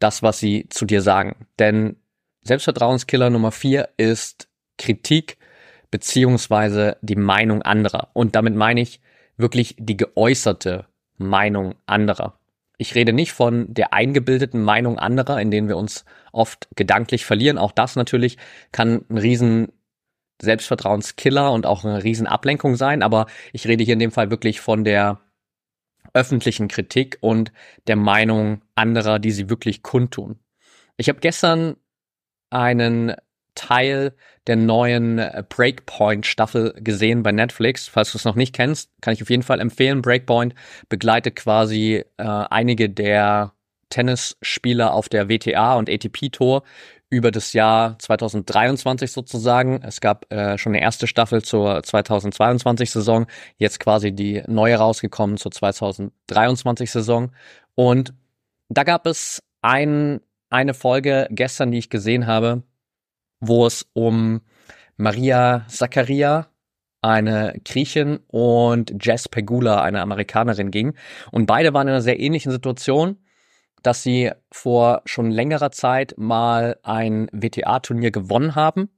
das, 0.00 0.22
was 0.22 0.38
sie 0.38 0.66
zu 0.70 0.86
dir 0.86 1.02
sagen. 1.02 1.46
Denn 1.58 1.96
Selbstvertrauenskiller 2.42 3.30
Nummer 3.30 3.52
vier 3.52 3.90
ist 3.96 4.48
Kritik 4.78 5.36
beziehungsweise 5.90 6.96
die 7.02 7.16
Meinung 7.16 7.62
anderer. 7.62 8.08
Und 8.12 8.36
damit 8.36 8.54
meine 8.54 8.80
ich 8.80 9.00
wirklich 9.36 9.76
die 9.78 9.96
geäußerte 9.96 10.86
Meinung 11.18 11.74
anderer. 11.86 12.38
Ich 12.78 12.94
rede 12.94 13.12
nicht 13.12 13.32
von 13.32 13.72
der 13.74 13.92
eingebildeten 13.92 14.62
Meinung 14.62 14.98
anderer, 14.98 15.40
in 15.40 15.50
denen 15.50 15.68
wir 15.68 15.76
uns 15.76 16.04
oft 16.32 16.68
gedanklich 16.76 17.26
verlieren. 17.26 17.58
Auch 17.58 17.72
das 17.72 17.94
natürlich 17.94 18.38
kann 18.72 19.04
ein 19.10 19.18
riesen 19.18 19.72
Selbstvertrauenskiller 20.40 21.52
und 21.52 21.66
auch 21.66 21.84
eine 21.84 22.02
riesen 22.02 22.26
Ablenkung 22.26 22.76
sein. 22.76 23.02
Aber 23.02 23.26
ich 23.52 23.68
rede 23.68 23.84
hier 23.84 23.92
in 23.92 23.98
dem 23.98 24.12
Fall 24.12 24.30
wirklich 24.30 24.60
von 24.60 24.84
der 24.84 25.20
öffentlichen 26.14 26.68
Kritik 26.68 27.18
und 27.20 27.52
der 27.86 27.96
Meinung 27.96 28.62
anderer, 28.74 29.18
die 29.18 29.30
sie 29.30 29.50
wirklich 29.50 29.82
kundtun. 29.82 30.38
Ich 30.96 31.08
habe 31.08 31.20
gestern 31.20 31.76
einen 32.50 33.14
Teil 33.54 34.14
der 34.46 34.56
neuen 34.56 35.18
äh, 35.18 35.42
Breakpoint-Staffel 35.48 36.74
gesehen 36.78 37.22
bei 37.22 37.32
Netflix. 37.32 37.88
Falls 37.88 38.12
du 38.12 38.18
es 38.18 38.24
noch 38.24 38.36
nicht 38.36 38.54
kennst, 38.54 38.90
kann 39.00 39.12
ich 39.12 39.22
auf 39.22 39.30
jeden 39.30 39.42
Fall 39.42 39.60
empfehlen. 39.60 40.02
Breakpoint 40.02 40.54
begleitet 40.88 41.36
quasi 41.36 42.04
äh, 42.16 42.22
einige 42.22 42.88
der 42.88 43.52
Tennisspieler 43.90 44.94
auf 44.94 45.08
der 45.08 45.28
WTA 45.28 45.74
und 45.74 45.90
ATP-Tour 45.90 46.62
über 47.10 47.32
das 47.32 47.52
Jahr 47.52 47.98
2023 47.98 49.10
sozusagen. 49.10 49.82
Es 49.82 50.00
gab 50.00 50.32
äh, 50.32 50.56
schon 50.56 50.72
eine 50.72 50.80
erste 50.82 51.08
Staffel 51.08 51.42
zur 51.42 51.82
2022 51.82 52.90
Saison, 52.90 53.26
jetzt 53.58 53.80
quasi 53.80 54.12
die 54.12 54.42
neue 54.46 54.76
rausgekommen 54.76 55.36
zur 55.36 55.50
2023 55.50 56.90
Saison. 56.90 57.32
Und 57.74 58.14
da 58.68 58.84
gab 58.84 59.06
es 59.06 59.42
ein, 59.60 60.20
eine 60.50 60.74
Folge 60.74 61.28
gestern, 61.30 61.70
die 61.70 61.78
ich 61.78 61.90
gesehen 61.90 62.26
habe, 62.26 62.62
wo 63.40 63.66
es 63.66 63.86
um 63.94 64.42
Maria 64.96 65.64
Zakaria, 65.68 66.48
eine 67.00 67.58
Griechin, 67.64 68.20
und 68.26 69.02
Jess 69.02 69.28
Pegula, 69.28 69.82
eine 69.82 70.02
Amerikanerin 70.02 70.70
ging. 70.70 70.94
Und 71.32 71.46
beide 71.46 71.72
waren 71.72 71.88
in 71.88 71.94
einer 71.94 72.02
sehr 72.02 72.20
ähnlichen 72.20 72.52
Situation, 72.52 73.16
dass 73.82 74.02
sie 74.02 74.30
vor 74.52 75.00
schon 75.06 75.30
längerer 75.30 75.70
Zeit 75.70 76.14
mal 76.18 76.78
ein 76.82 77.28
WTA-Turnier 77.32 78.10
gewonnen 78.10 78.54
haben, 78.54 78.90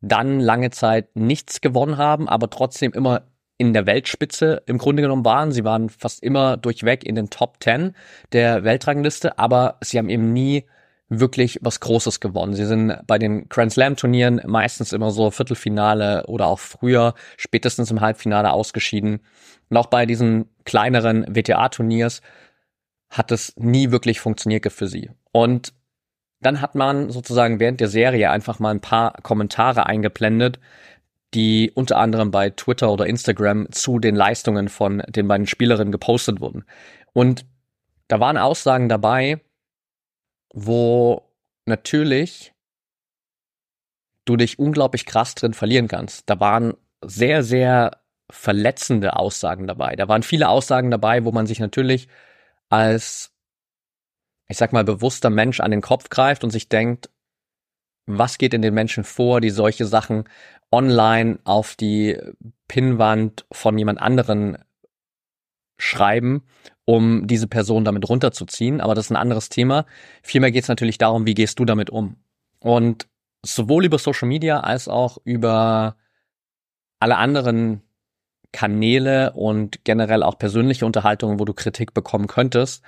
dann 0.00 0.40
lange 0.40 0.70
Zeit 0.70 1.14
nichts 1.14 1.60
gewonnen 1.60 1.96
haben, 1.96 2.28
aber 2.28 2.50
trotzdem 2.50 2.92
immer 2.92 3.22
in 3.56 3.72
der 3.72 3.86
Weltspitze 3.86 4.62
im 4.66 4.78
Grunde 4.78 5.02
genommen 5.02 5.24
waren. 5.24 5.52
Sie 5.52 5.64
waren 5.64 5.88
fast 5.88 6.22
immer 6.22 6.56
durchweg 6.56 7.04
in 7.04 7.14
den 7.14 7.30
Top 7.30 7.62
10 7.62 7.94
der 8.32 8.64
Weltrangliste, 8.64 9.38
aber 9.38 9.78
sie 9.80 9.98
haben 9.98 10.08
eben 10.08 10.32
nie 10.32 10.64
wirklich 11.20 11.58
was 11.62 11.80
Großes 11.80 12.20
gewonnen. 12.20 12.54
Sie 12.54 12.66
sind 12.66 12.96
bei 13.06 13.18
den 13.18 13.48
Grand 13.48 13.72
Slam 13.72 13.96
Turnieren 13.96 14.40
meistens 14.46 14.92
immer 14.92 15.10
so 15.10 15.30
Viertelfinale 15.30 16.26
oder 16.26 16.46
auch 16.46 16.58
früher, 16.58 17.14
spätestens 17.36 17.90
im 17.90 18.00
Halbfinale 18.00 18.52
ausgeschieden. 18.52 19.20
Und 19.68 19.76
auch 19.76 19.86
bei 19.86 20.06
diesen 20.06 20.50
kleineren 20.64 21.24
WTA 21.28 21.68
Turniers 21.68 22.20
hat 23.10 23.32
es 23.32 23.54
nie 23.56 23.90
wirklich 23.90 24.20
funktioniert 24.20 24.70
für 24.72 24.88
sie. 24.88 25.10
Und 25.32 25.72
dann 26.40 26.60
hat 26.60 26.74
man 26.74 27.10
sozusagen 27.10 27.60
während 27.60 27.80
der 27.80 27.88
Serie 27.88 28.30
einfach 28.30 28.58
mal 28.58 28.70
ein 28.70 28.80
paar 28.80 29.14
Kommentare 29.22 29.86
eingeblendet, 29.86 30.58
die 31.32 31.72
unter 31.74 31.98
anderem 31.98 32.30
bei 32.30 32.50
Twitter 32.50 32.90
oder 32.92 33.06
Instagram 33.06 33.70
zu 33.72 33.98
den 33.98 34.14
Leistungen 34.14 34.68
von 34.68 35.02
den 35.08 35.26
beiden 35.26 35.46
Spielerinnen 35.46 35.92
gepostet 35.92 36.40
wurden. 36.40 36.64
Und 37.12 37.46
da 38.08 38.20
waren 38.20 38.36
Aussagen 38.36 38.88
dabei, 38.88 39.40
wo 40.54 41.28
natürlich 41.66 42.54
du 44.24 44.36
dich 44.36 44.58
unglaublich 44.58 45.04
krass 45.04 45.34
drin 45.34 45.52
verlieren 45.52 45.88
kannst. 45.88 46.30
Da 46.30 46.40
waren 46.40 46.74
sehr, 47.02 47.42
sehr 47.42 48.00
verletzende 48.30 49.16
Aussagen 49.16 49.66
dabei. 49.66 49.96
Da 49.96 50.08
waren 50.08 50.22
viele 50.22 50.48
Aussagen 50.48 50.90
dabei, 50.90 51.24
wo 51.24 51.32
man 51.32 51.46
sich 51.46 51.58
natürlich 51.58 52.08
als, 52.70 53.34
ich 54.48 54.56
sag 54.56 54.72
mal, 54.72 54.84
bewusster 54.84 55.28
Mensch 55.28 55.60
an 55.60 55.72
den 55.72 55.82
Kopf 55.82 56.08
greift 56.08 56.44
und 56.44 56.50
sich 56.50 56.68
denkt, 56.68 57.10
was 58.06 58.38
geht 58.38 58.54
in 58.54 58.62
den 58.62 58.74
Menschen 58.74 59.04
vor, 59.04 59.40
die 59.40 59.50
solche 59.50 59.86
Sachen 59.86 60.24
online 60.70 61.38
auf 61.44 61.74
die 61.74 62.18
Pinnwand 62.68 63.44
von 63.50 63.76
jemand 63.76 64.00
anderen 64.00 64.58
schreiben 65.78 66.44
um 66.84 67.26
diese 67.26 67.48
Person 67.48 67.84
damit 67.84 68.08
runterzuziehen. 68.08 68.80
Aber 68.80 68.94
das 68.94 69.06
ist 69.06 69.10
ein 69.10 69.16
anderes 69.16 69.48
Thema. 69.48 69.86
Vielmehr 70.22 70.50
geht 70.50 70.64
es 70.64 70.68
natürlich 70.68 70.98
darum, 70.98 71.26
wie 71.26 71.34
gehst 71.34 71.58
du 71.58 71.64
damit 71.64 71.90
um? 71.90 72.16
Und 72.60 73.06
sowohl 73.42 73.84
über 73.84 73.98
Social 73.98 74.28
Media 74.28 74.60
als 74.60 74.88
auch 74.88 75.18
über 75.24 75.96
alle 77.00 77.16
anderen 77.16 77.82
Kanäle 78.52 79.32
und 79.32 79.84
generell 79.84 80.22
auch 80.22 80.38
persönliche 80.38 80.86
Unterhaltungen, 80.86 81.40
wo 81.40 81.44
du 81.44 81.52
Kritik 81.52 81.92
bekommen 81.92 82.26
könntest, 82.26 82.82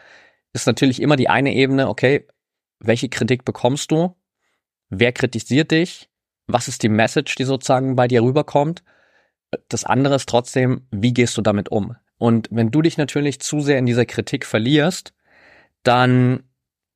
ist 0.53 0.67
natürlich 0.67 1.03
immer 1.03 1.17
die 1.17 1.29
eine 1.29 1.53
Ebene, 1.55 1.89
okay, 1.89 2.27
welche 2.79 3.09
Kritik 3.09 3.45
bekommst 3.45 3.91
du? 3.91 4.17
Wer 4.89 5.13
kritisiert 5.13 5.73
dich? 5.73 6.09
Was 6.47 6.69
ist 6.69 6.83
die 6.83 6.89
Message, 6.89 7.35
die 7.35 7.45
sozusagen 7.45 7.97
bei 7.97 8.07
dir 8.07 8.23
rüberkommt? 8.23 8.85
Das 9.69 9.85
andere 9.85 10.15
ist 10.15 10.29
trotzdem, 10.29 10.87
wie 10.91 11.13
gehst 11.13 11.37
du 11.37 11.43
damit 11.43 11.71
um? 11.71 11.97
Und 12.19 12.49
wenn 12.51 12.71
du 12.71 12.83
dich 12.83 12.97
natürlich 12.97 13.41
zu 13.41 13.61
sehr 13.61 13.79
in 13.79 13.87
dieser 13.87 14.07
Kritik 14.07 14.47
verlierst, 14.47 15.13
dann 15.83 16.45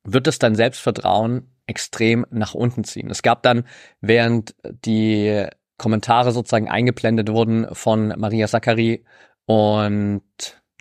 wird 0.05 0.27
es 0.27 0.39
dein 0.39 0.55
Selbstvertrauen 0.55 1.55
extrem 1.67 2.27
nach 2.31 2.55
unten 2.55 2.85
ziehen. 2.85 3.11
Es 3.11 3.23
gab 3.23 3.43
dann, 3.43 3.65
während 4.01 4.55
die 4.65 5.47
Kommentare 5.77 6.33
sozusagen 6.33 6.69
eingeblendet 6.69 7.31
wurden 7.31 7.67
von 7.75 8.09
Maria 8.17 8.49
Zachary 8.49 9.05
und 9.47 10.23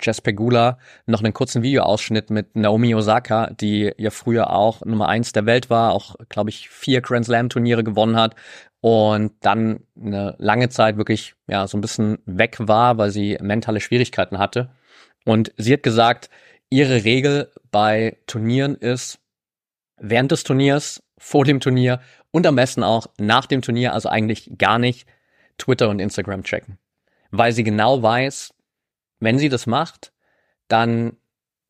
Jess 0.02 0.22
Pegula, 0.22 0.78
noch 1.06 1.24
einen 1.24 1.34
kurzen 1.34 1.62
Videoausschnitt 1.62 2.30
mit 2.30 2.56
Naomi 2.56 2.94
Osaka, 2.96 3.52
die 3.52 3.94
ja 3.98 4.10
früher 4.10 4.52
auch 4.52 4.86
Nummer 4.86 5.08
eins 5.08 5.32
der 5.32 5.46
Welt 5.46 5.70
war, 5.70 5.94
auch, 5.94 6.16
glaube 6.30 6.50
ich, 6.50 6.70
vier 6.70 7.02
Grand 7.02 7.26
Slam 7.26 7.50
Turniere 7.50 7.84
gewonnen 7.84 8.16
hat 8.16 8.36
und 8.82 9.34
dann 9.42 9.82
eine 10.00 10.36
lange 10.38 10.70
Zeit 10.70 10.98
wirklich 10.98 11.36
ja 11.48 11.68
so 11.68 11.78
ein 11.78 11.82
bisschen 11.82 12.20
weg 12.26 12.58
war, 12.60 12.98
weil 12.98 13.12
sie 13.12 13.38
mentale 13.42 13.82
Schwierigkeiten 13.82 14.40
hatte. 14.40 14.70
Und 15.26 15.52
sie 15.58 15.74
hat 15.74 15.84
gesagt, 15.84 16.30
ihre 16.70 17.04
Regel 17.04 17.52
bei 17.72 18.18
Turnieren 18.26 18.76
ist 18.76 19.20
während 19.98 20.32
des 20.32 20.44
Turniers, 20.44 21.04
vor 21.18 21.44
dem 21.44 21.60
Turnier 21.60 22.00
und 22.32 22.48
am 22.48 22.56
besten 22.56 22.84
auch 22.84 23.08
nach 23.18 23.46
dem 23.46 23.62
Turnier, 23.62 23.94
also 23.94 24.10
eigentlich 24.10 24.58
gar 24.58 24.80
nicht 24.80 25.06
Twitter 25.58 25.90
und 25.90 26.00
Instagram 26.00 26.44
checken, 26.44 26.78
weil 27.32 27.52
sie 27.52 27.64
genau 27.64 28.02
weiß, 28.02 28.54
wenn 29.20 29.38
sie 29.38 29.50
das 29.50 29.68
macht, 29.68 30.14
dann 30.68 31.18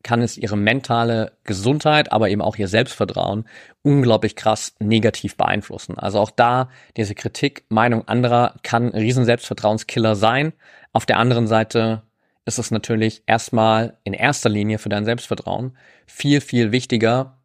kann 0.02 0.22
es 0.22 0.38
ihre 0.38 0.56
mentale 0.56 1.36
Gesundheit, 1.44 2.10
aber 2.12 2.30
eben 2.30 2.40
auch 2.40 2.56
ihr 2.56 2.68
Selbstvertrauen 2.68 3.46
unglaublich 3.82 4.34
krass 4.34 4.74
negativ 4.78 5.36
beeinflussen. 5.36 5.98
Also 5.98 6.18
auch 6.18 6.30
da 6.30 6.70
diese 6.96 7.14
Kritik, 7.14 7.64
Meinung 7.68 8.08
anderer 8.08 8.54
kann 8.62 8.92
ein 8.92 8.98
riesen 8.98 9.24
Selbstvertrauenskiller 9.24 10.16
sein. 10.16 10.52
Auf 10.92 11.04
der 11.04 11.18
anderen 11.18 11.46
Seite 11.46 12.02
ist 12.46 12.58
es 12.58 12.70
natürlich 12.70 13.22
erstmal 13.26 13.98
in 14.04 14.14
erster 14.14 14.48
Linie 14.48 14.78
für 14.78 14.88
dein 14.88 15.04
Selbstvertrauen 15.04 15.76
viel, 16.06 16.40
viel 16.40 16.72
wichtiger, 16.72 17.38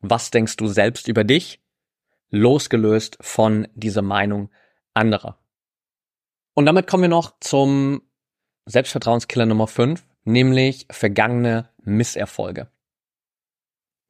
was 0.00 0.30
denkst 0.30 0.56
du 0.56 0.68
selbst 0.68 1.08
über 1.08 1.24
dich, 1.24 1.60
losgelöst 2.30 3.18
von 3.20 3.66
dieser 3.74 4.02
Meinung 4.02 4.50
anderer. 4.94 5.38
Und 6.54 6.66
damit 6.66 6.86
kommen 6.86 7.02
wir 7.02 7.08
noch 7.08 7.34
zum 7.40 8.02
Selbstvertrauenskiller 8.66 9.46
Nummer 9.46 9.68
5, 9.68 10.02
nämlich 10.24 10.86
vergangene 10.90 11.68
Misserfolge. 11.84 12.68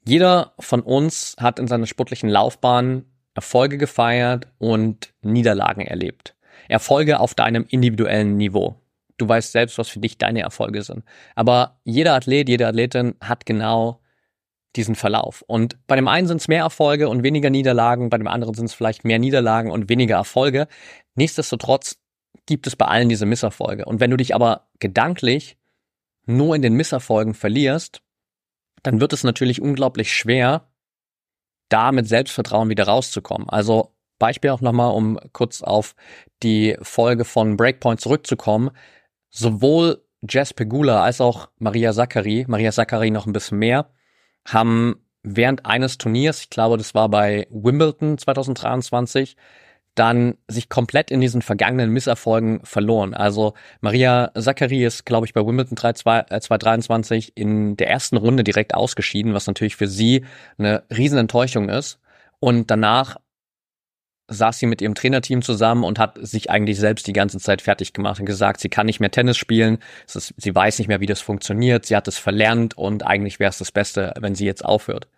Jeder 0.07 0.55
von 0.59 0.81
uns 0.81 1.37
hat 1.39 1.59
in 1.59 1.69
seiner 1.69 1.87
sportlichen 1.87 2.31
Laufbahn 2.31 3.05
Erfolge 3.35 3.77
gefeiert 3.77 4.47
und 4.59 5.13
Niederlagen 5.21 5.83
erlebt. 5.83 6.35
Erfolge 6.69 7.21
auf 7.21 7.35
deinem 7.35 7.67
individuellen 7.69 8.39
Niveau. 8.39 8.81
Du 9.19 9.29
weißt 9.29 9.53
selbst, 9.53 9.77
was 9.77 9.89
für 9.89 10.01
dich 10.01 10.17
deine 10.17 10.41
Erfolge 10.41 10.83
sind. 10.83 11.05
Aber 11.35 11.79
jeder 11.85 12.15
Athlet, 12.15 12.49
jede 12.49 12.67
Athletin 12.67 13.15
hat 13.21 13.45
genau 13.45 14.01
diesen 14.75 14.95
Verlauf. 14.95 15.43
Und 15.47 15.77
bei 15.87 15.97
dem 15.97 16.09
einen 16.09 16.29
sind 16.29 16.41
es 16.41 16.49
mehr 16.49 16.63
Erfolge 16.63 17.09
und 17.09 17.23
weniger 17.23 17.51
Niederlagen, 17.51 18.09
bei 18.09 18.19
dem 18.19 18.27
anderen 18.27 18.55
sind 18.55 18.67
es 18.67 18.75
vielleicht 18.75 19.05
mehr 19.05 19.19
Niederlagen 19.19 19.71
und 19.71 19.89
weniger 19.89 20.17
Erfolge. 20.17 20.67
Nichtsdestotrotz 21.15 21.99
gibt 22.47 22.67
es 22.67 22.77
bei 22.77 22.87
allen 22.87 23.09
diese 23.09 23.27
Misserfolge. 23.27 23.85
Und 23.85 24.01
wenn 24.01 24.11
du 24.11 24.17
dich 24.17 24.35
aber 24.35 24.69
gedanklich 24.79 25.57
nur 26.25 26.57
in 26.57 26.63
den 26.63 26.75
Misserfolgen 26.75 27.35
verlierst, 27.35 28.03
dann 28.83 29.01
wird 29.01 29.13
es 29.13 29.25
natürlich 29.25 29.61
unglaublich 29.61 30.13
schwer, 30.13 30.69
da 31.69 31.93
mit 31.93 32.09
Selbstvertrauen 32.09 32.69
wieder 32.69 32.85
rauszukommen. 32.85 33.49
Also 33.49 33.93
Beispiel 34.19 34.51
auch 34.51 34.61
nochmal, 34.61 34.93
um 34.95 35.19
kurz 35.33 35.63
auf 35.63 35.95
die 36.43 36.77
Folge 36.81 37.25
von 37.25 37.57
Breakpoint 37.57 38.01
zurückzukommen. 38.01 38.71
Sowohl 39.31 40.03
Jess 40.29 40.55
Pegula 40.55 41.03
als 41.03 41.21
auch 41.21 41.49
Maria 41.59 41.93
Zachary, 41.93 42.45
Maria 42.49 42.73
Zachary 42.73 43.11
noch 43.11 43.27
ein 43.27 43.33
bisschen 43.33 43.59
mehr, 43.59 43.91
haben 44.47 45.05
während 45.23 45.67
eines 45.67 45.99
Turniers, 45.99 46.41
ich 46.41 46.51
glaube, 46.51 46.79
das 46.79 46.95
war 46.95 47.09
bei 47.09 47.47
Wimbledon 47.51 48.17
2023, 48.17 49.37
dann 49.97 50.37
sich 50.47 50.69
komplett 50.69 51.11
in 51.11 51.21
diesen 51.21 51.43
vergangenen 51.43 51.91
Misserfolgen 51.91 52.61
verloren. 52.65 53.15
Also 53.15 53.55
Maria 53.81 54.31
Zachary 54.39 54.85
ist, 54.85 55.05
glaube 55.05 55.27
ich, 55.27 55.33
bei 55.33 55.45
Wimbledon 55.45 55.75
3, 55.75 55.95
2, 55.95 56.19
äh, 56.31 56.41
2023 56.41 57.37
in 57.37 57.77
der 57.77 57.91
ersten 57.91 58.17
Runde 58.17 58.45
direkt 58.45 58.75
ausgeschieden, 58.75 59.35
was 59.35 59.47
natürlich 59.47 59.77
für 59.77 59.89
sie 59.89 60.25
eine 60.59 60.85
Riesenenttäuschung 60.95 61.69
ist. 61.69 61.99
Und 62.39 62.71
danach 62.71 63.17
saß 64.29 64.59
sie 64.59 64.67
mit 64.67 64.83
ihrem 64.83 64.95
Trainerteam 64.95 65.43
zusammen 65.43 65.85
und 65.85 65.99
hat 65.99 66.19
sich 66.21 66.51
eigentlich 66.51 66.79
selbst 66.79 67.07
die 67.07 67.13
ganze 67.13 67.39
Zeit 67.39 67.63
fertig 67.63 67.93
gemacht 67.93 68.21
und 68.21 68.27
gesagt, 68.27 68.61
sie 68.61 68.69
kann 68.69 68.87
nicht 68.87 69.01
mehr 69.01 69.11
Tennis 69.11 69.37
spielen, 69.37 69.79
ist, 70.07 70.35
sie 70.37 70.55
weiß 70.55 70.79
nicht 70.79 70.89
mehr, 70.89 71.01
wie 71.01 71.07
das 71.07 71.21
funktioniert, 71.21 71.87
sie 71.87 71.97
hat 71.97 72.09
es 72.09 72.19
verlernt 72.19 72.77
und 72.77 73.07
eigentlich 73.07 73.39
wäre 73.39 73.51
es 73.51 73.59
das 73.59 73.73
Beste, 73.73 74.13
wenn 74.19 74.35
sie 74.35 74.47
jetzt 74.47 74.65
aufhört. 74.65 75.09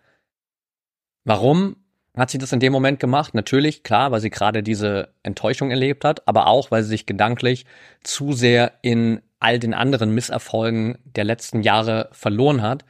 Warum 1.25 1.75
hat 2.19 2.29
sie 2.31 2.37
das 2.37 2.51
in 2.51 2.59
dem 2.59 2.73
Moment 2.73 2.99
gemacht? 2.99 3.33
Natürlich, 3.33 3.83
klar, 3.83 4.11
weil 4.11 4.21
sie 4.21 4.29
gerade 4.29 4.63
diese 4.63 5.09
Enttäuschung 5.23 5.71
erlebt 5.71 6.03
hat, 6.05 6.27
aber 6.27 6.47
auch, 6.47 6.71
weil 6.71 6.83
sie 6.83 6.89
sich 6.89 7.05
gedanklich 7.05 7.65
zu 8.03 8.33
sehr 8.33 8.73
in 8.81 9.21
all 9.39 9.59
den 9.59 9.73
anderen 9.73 10.13
Misserfolgen 10.13 10.97
der 11.05 11.23
letzten 11.23 11.61
Jahre 11.61 12.09
verloren 12.11 12.61
hat. 12.61 12.85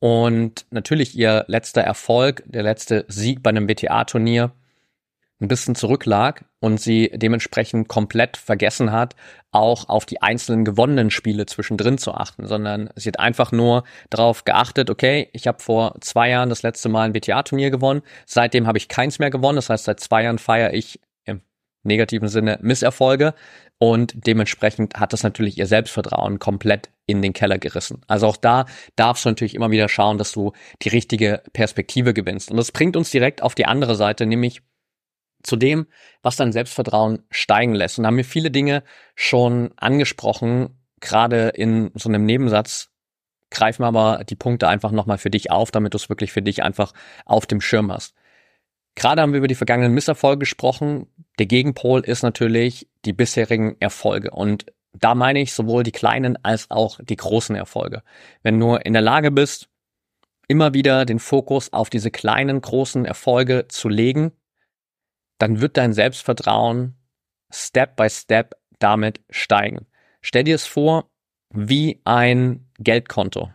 Und 0.00 0.66
natürlich 0.70 1.16
ihr 1.16 1.44
letzter 1.48 1.80
Erfolg, 1.80 2.42
der 2.46 2.62
letzte 2.62 3.06
Sieg 3.08 3.42
bei 3.42 3.50
einem 3.50 3.68
WTA-Turnier, 3.68 4.52
ein 5.40 5.48
bisschen 5.48 5.74
zurücklag 5.74 6.44
und 6.60 6.80
sie 6.80 7.10
dementsprechend 7.14 7.88
komplett 7.88 8.36
vergessen 8.36 8.92
hat, 8.92 9.16
auch 9.50 9.88
auf 9.88 10.06
die 10.06 10.22
einzelnen 10.22 10.64
gewonnenen 10.64 11.10
Spiele 11.10 11.46
zwischendrin 11.46 11.98
zu 11.98 12.14
achten, 12.14 12.46
sondern 12.46 12.90
sie 12.96 13.08
hat 13.08 13.18
einfach 13.18 13.52
nur 13.52 13.84
darauf 14.10 14.44
geachtet, 14.44 14.90
okay, 14.90 15.28
ich 15.32 15.46
habe 15.46 15.62
vor 15.62 15.96
zwei 16.00 16.30
Jahren 16.30 16.48
das 16.48 16.62
letzte 16.62 16.88
Mal 16.88 17.08
ein 17.08 17.14
WTA-Turnier 17.14 17.70
gewonnen, 17.70 18.02
seitdem 18.26 18.66
habe 18.66 18.78
ich 18.78 18.88
keins 18.88 19.18
mehr 19.18 19.30
gewonnen, 19.30 19.56
das 19.56 19.70
heißt, 19.70 19.84
seit 19.84 20.00
zwei 20.00 20.22
Jahren 20.22 20.38
feiere 20.38 20.72
ich 20.72 21.00
im 21.24 21.40
negativen 21.82 22.28
Sinne 22.28 22.58
Misserfolge 22.62 23.34
und 23.78 24.14
dementsprechend 24.26 24.98
hat 24.98 25.12
das 25.12 25.24
natürlich 25.24 25.58
ihr 25.58 25.66
Selbstvertrauen 25.66 26.38
komplett 26.38 26.90
in 27.06 27.22
den 27.22 27.32
Keller 27.32 27.58
gerissen. 27.58 28.02
Also 28.06 28.28
auch 28.28 28.36
da 28.36 28.66
darfst 28.96 29.24
du 29.24 29.28
natürlich 29.28 29.54
immer 29.54 29.70
wieder 29.70 29.88
schauen, 29.88 30.16
dass 30.16 30.32
du 30.32 30.52
die 30.82 30.88
richtige 30.88 31.42
Perspektive 31.52 32.14
gewinnst. 32.14 32.50
Und 32.50 32.56
das 32.56 32.72
bringt 32.72 32.96
uns 32.96 33.10
direkt 33.10 33.42
auf 33.42 33.54
die 33.54 33.66
andere 33.66 33.94
Seite, 33.94 34.26
nämlich 34.26 34.62
zu 35.44 35.56
dem, 35.56 35.86
was 36.22 36.36
dein 36.36 36.52
Selbstvertrauen 36.52 37.22
steigen 37.30 37.74
lässt. 37.74 37.98
Und 37.98 38.02
da 38.02 38.08
haben 38.08 38.16
wir 38.16 38.24
viele 38.24 38.50
Dinge 38.50 38.82
schon 39.14 39.70
angesprochen, 39.76 40.80
gerade 41.00 41.50
in 41.50 41.92
so 41.94 42.08
einem 42.08 42.24
Nebensatz. 42.24 42.90
Greifen 43.50 43.82
wir 43.82 43.86
aber 43.86 44.24
die 44.24 44.34
Punkte 44.34 44.66
einfach 44.66 44.90
nochmal 44.90 45.18
für 45.18 45.30
dich 45.30 45.50
auf, 45.52 45.70
damit 45.70 45.94
du 45.94 45.96
es 45.96 46.08
wirklich 46.08 46.32
für 46.32 46.42
dich 46.42 46.62
einfach 46.62 46.92
auf 47.24 47.46
dem 47.46 47.60
Schirm 47.60 47.92
hast. 47.92 48.14
Gerade 48.96 49.22
haben 49.22 49.32
wir 49.32 49.38
über 49.38 49.48
die 49.48 49.54
vergangenen 49.54 49.92
Misserfolge 49.92 50.40
gesprochen. 50.40 51.06
Der 51.38 51.46
Gegenpol 51.46 52.00
ist 52.00 52.22
natürlich 52.22 52.88
die 53.04 53.12
bisherigen 53.12 53.76
Erfolge. 53.80 54.30
Und 54.30 54.66
da 54.92 55.14
meine 55.14 55.40
ich 55.40 55.52
sowohl 55.52 55.82
die 55.82 55.92
kleinen 55.92 56.42
als 56.44 56.70
auch 56.70 57.00
die 57.02 57.16
großen 57.16 57.56
Erfolge. 57.56 58.02
Wenn 58.42 58.58
du 58.58 58.76
in 58.76 58.92
der 58.92 59.02
Lage 59.02 59.30
bist, 59.30 59.68
immer 60.48 60.74
wieder 60.74 61.04
den 61.04 61.18
Fokus 61.18 61.72
auf 61.72 61.90
diese 61.90 62.10
kleinen, 62.10 62.60
großen 62.60 63.04
Erfolge 63.04 63.66
zu 63.68 63.88
legen, 63.88 64.32
dann 65.38 65.60
wird 65.60 65.76
dein 65.76 65.92
Selbstvertrauen 65.92 66.96
Step 67.50 67.96
by 67.96 68.08
Step 68.10 68.54
damit 68.78 69.20
steigen. 69.30 69.86
Stell 70.20 70.44
dir 70.44 70.54
es 70.54 70.66
vor 70.66 71.10
wie 71.50 72.00
ein 72.04 72.68
Geldkonto, 72.78 73.52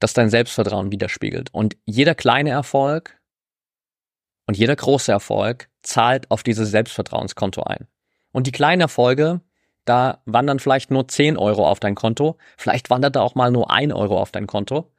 das 0.00 0.14
dein 0.14 0.30
Selbstvertrauen 0.30 0.90
widerspiegelt. 0.90 1.52
Und 1.52 1.76
jeder 1.84 2.14
kleine 2.14 2.50
Erfolg 2.50 3.20
und 4.46 4.56
jeder 4.56 4.76
große 4.76 5.12
Erfolg 5.12 5.68
zahlt 5.82 6.30
auf 6.30 6.42
dieses 6.42 6.70
Selbstvertrauenskonto 6.70 7.62
ein. 7.62 7.86
Und 8.32 8.46
die 8.46 8.52
kleinen 8.52 8.80
Erfolge, 8.80 9.40
da 9.84 10.22
wandern 10.24 10.58
vielleicht 10.58 10.90
nur 10.90 11.06
10 11.06 11.36
Euro 11.36 11.68
auf 11.68 11.80
dein 11.80 11.94
Konto, 11.94 12.38
vielleicht 12.56 12.90
wandert 12.90 13.16
da 13.16 13.20
auch 13.20 13.34
mal 13.34 13.50
nur 13.50 13.70
1 13.70 13.92
Euro 13.92 14.20
auf 14.20 14.32
dein 14.32 14.46
Konto. 14.46 14.90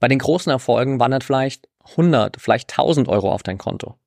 Bei 0.00 0.08
den 0.08 0.18
großen 0.18 0.50
Erfolgen 0.50 0.98
wandert 0.98 1.24
vielleicht 1.24 1.68
100, 1.90 2.40
vielleicht 2.40 2.70
1000 2.72 3.08
Euro 3.08 3.32
auf 3.32 3.42
dein 3.42 3.58
Konto. 3.58 3.98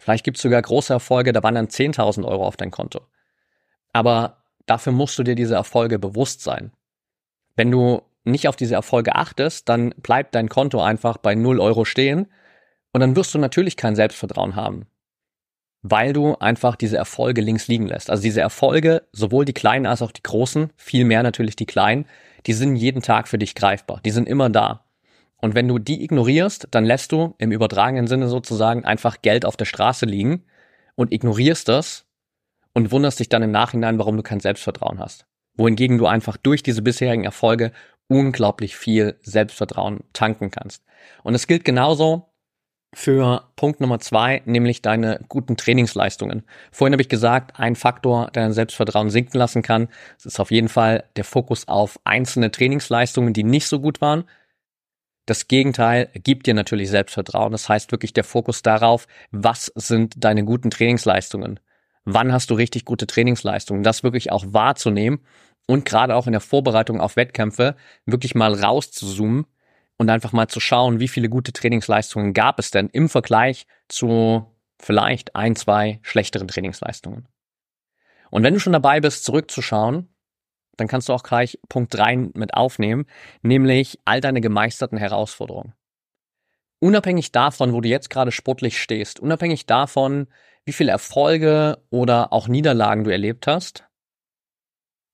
Vielleicht 0.00 0.24
gibt 0.24 0.38
es 0.38 0.42
sogar 0.42 0.62
große 0.62 0.94
Erfolge, 0.94 1.32
da 1.32 1.42
wandern 1.42 1.66
10.000 1.66 2.24
Euro 2.24 2.46
auf 2.46 2.56
dein 2.56 2.70
Konto. 2.70 3.02
Aber 3.92 4.38
dafür 4.64 4.92
musst 4.92 5.18
du 5.18 5.22
dir 5.22 5.34
diese 5.34 5.54
Erfolge 5.54 5.98
bewusst 5.98 6.42
sein. 6.42 6.72
Wenn 7.54 7.70
du 7.70 8.00
nicht 8.24 8.48
auf 8.48 8.56
diese 8.56 8.74
Erfolge 8.74 9.14
achtest, 9.14 9.68
dann 9.68 9.90
bleibt 9.98 10.34
dein 10.34 10.48
Konto 10.48 10.80
einfach 10.80 11.18
bei 11.18 11.34
0 11.34 11.60
Euro 11.60 11.84
stehen 11.84 12.28
und 12.92 13.02
dann 13.02 13.14
wirst 13.14 13.34
du 13.34 13.38
natürlich 13.38 13.76
kein 13.76 13.94
Selbstvertrauen 13.94 14.56
haben, 14.56 14.86
weil 15.82 16.14
du 16.14 16.34
einfach 16.36 16.76
diese 16.76 16.96
Erfolge 16.96 17.42
links 17.42 17.68
liegen 17.68 17.86
lässt. 17.86 18.08
Also 18.08 18.22
diese 18.22 18.40
Erfolge, 18.40 19.02
sowohl 19.12 19.44
die 19.44 19.52
kleinen 19.52 19.84
als 19.84 20.00
auch 20.00 20.12
die 20.12 20.22
großen, 20.22 20.72
viel 20.76 21.04
mehr 21.04 21.22
natürlich 21.22 21.56
die 21.56 21.66
kleinen, 21.66 22.06
die 22.46 22.54
sind 22.54 22.76
jeden 22.76 23.02
Tag 23.02 23.28
für 23.28 23.38
dich 23.38 23.54
greifbar. 23.54 24.00
Die 24.02 24.10
sind 24.10 24.28
immer 24.28 24.48
da. 24.48 24.86
Und 25.40 25.54
wenn 25.54 25.68
du 25.68 25.78
die 25.78 26.02
ignorierst, 26.02 26.68
dann 26.70 26.84
lässt 26.84 27.12
du 27.12 27.34
im 27.38 27.52
übertragenen 27.52 28.06
Sinne 28.06 28.28
sozusagen 28.28 28.84
einfach 28.84 29.22
Geld 29.22 29.44
auf 29.44 29.56
der 29.56 29.64
Straße 29.64 30.06
liegen 30.06 30.44
und 30.94 31.12
ignorierst 31.12 31.68
das 31.68 32.06
und 32.72 32.92
wunderst 32.92 33.20
dich 33.20 33.28
dann 33.28 33.42
im 33.42 33.50
Nachhinein, 33.50 33.98
warum 33.98 34.16
du 34.16 34.22
kein 34.22 34.40
Selbstvertrauen 34.40 34.98
hast. 34.98 35.26
Wohingegen 35.56 35.98
du 35.98 36.06
einfach 36.06 36.36
durch 36.36 36.62
diese 36.62 36.82
bisherigen 36.82 37.24
Erfolge 37.24 37.72
unglaublich 38.08 38.76
viel 38.76 39.16
Selbstvertrauen 39.22 40.00
tanken 40.12 40.50
kannst. 40.50 40.84
Und 41.22 41.34
es 41.34 41.46
gilt 41.46 41.64
genauso 41.64 42.26
für 42.92 43.44
Punkt 43.54 43.80
Nummer 43.80 44.00
zwei, 44.00 44.42
nämlich 44.46 44.82
deine 44.82 45.20
guten 45.28 45.56
Trainingsleistungen. 45.56 46.42
Vorhin 46.72 46.92
habe 46.92 47.02
ich 47.02 47.08
gesagt, 47.08 47.58
ein 47.58 47.76
Faktor, 47.76 48.30
der 48.34 48.42
dein 48.42 48.52
Selbstvertrauen 48.52 49.10
sinken 49.10 49.38
lassen 49.38 49.62
kann, 49.62 49.88
ist 50.24 50.40
auf 50.40 50.50
jeden 50.50 50.68
Fall 50.68 51.04
der 51.14 51.24
Fokus 51.24 51.68
auf 51.68 52.00
einzelne 52.04 52.50
Trainingsleistungen, 52.50 53.32
die 53.32 53.44
nicht 53.44 53.68
so 53.68 53.80
gut 53.80 54.00
waren. 54.00 54.24
Das 55.26 55.48
Gegenteil 55.48 56.10
gibt 56.14 56.46
dir 56.46 56.54
natürlich 56.54 56.90
Selbstvertrauen. 56.90 57.52
Das 57.52 57.68
heißt 57.68 57.92
wirklich 57.92 58.12
der 58.12 58.24
Fokus 58.24 58.62
darauf, 58.62 59.06
was 59.30 59.66
sind 59.74 60.14
deine 60.24 60.44
guten 60.44 60.70
Trainingsleistungen? 60.70 61.60
Wann 62.04 62.32
hast 62.32 62.50
du 62.50 62.54
richtig 62.54 62.84
gute 62.84 63.06
Trainingsleistungen? 63.06 63.82
Das 63.82 64.02
wirklich 64.02 64.32
auch 64.32 64.44
wahrzunehmen 64.48 65.20
und 65.66 65.84
gerade 65.84 66.16
auch 66.16 66.26
in 66.26 66.32
der 66.32 66.40
Vorbereitung 66.40 67.00
auf 67.00 67.16
Wettkämpfe 67.16 67.76
wirklich 68.06 68.34
mal 68.34 68.54
rauszuzoomen 68.54 69.46
und 69.98 70.10
einfach 70.10 70.32
mal 70.32 70.48
zu 70.48 70.60
schauen, 70.60 70.98
wie 70.98 71.08
viele 71.08 71.28
gute 71.28 71.52
Trainingsleistungen 71.52 72.32
gab 72.32 72.58
es 72.58 72.70
denn 72.70 72.88
im 72.88 73.08
Vergleich 73.08 73.66
zu 73.86 74.46
vielleicht 74.80 75.36
ein, 75.36 75.56
zwei 75.56 76.00
schlechteren 76.02 76.48
Trainingsleistungen. 76.48 77.28
Und 78.30 78.42
wenn 78.42 78.54
du 78.54 78.60
schon 78.60 78.72
dabei 78.72 79.00
bist, 79.00 79.24
zurückzuschauen, 79.24 80.08
dann 80.80 80.88
kannst 80.88 81.08
du 81.08 81.12
auch 81.12 81.22
gleich 81.22 81.58
Punkt 81.68 81.94
3 81.94 82.16
mit 82.34 82.54
aufnehmen, 82.54 83.06
nämlich 83.42 83.98
all 84.04 84.20
deine 84.20 84.40
gemeisterten 84.40 84.96
Herausforderungen. 84.96 85.74
Unabhängig 86.80 87.30
davon, 87.32 87.74
wo 87.74 87.82
du 87.82 87.88
jetzt 87.88 88.08
gerade 88.08 88.32
sportlich 88.32 88.80
stehst, 88.80 89.20
unabhängig 89.20 89.66
davon, 89.66 90.28
wie 90.64 90.72
viele 90.72 90.92
Erfolge 90.92 91.78
oder 91.90 92.32
auch 92.32 92.48
Niederlagen 92.48 93.04
du 93.04 93.10
erlebt 93.10 93.46
hast, 93.46 93.84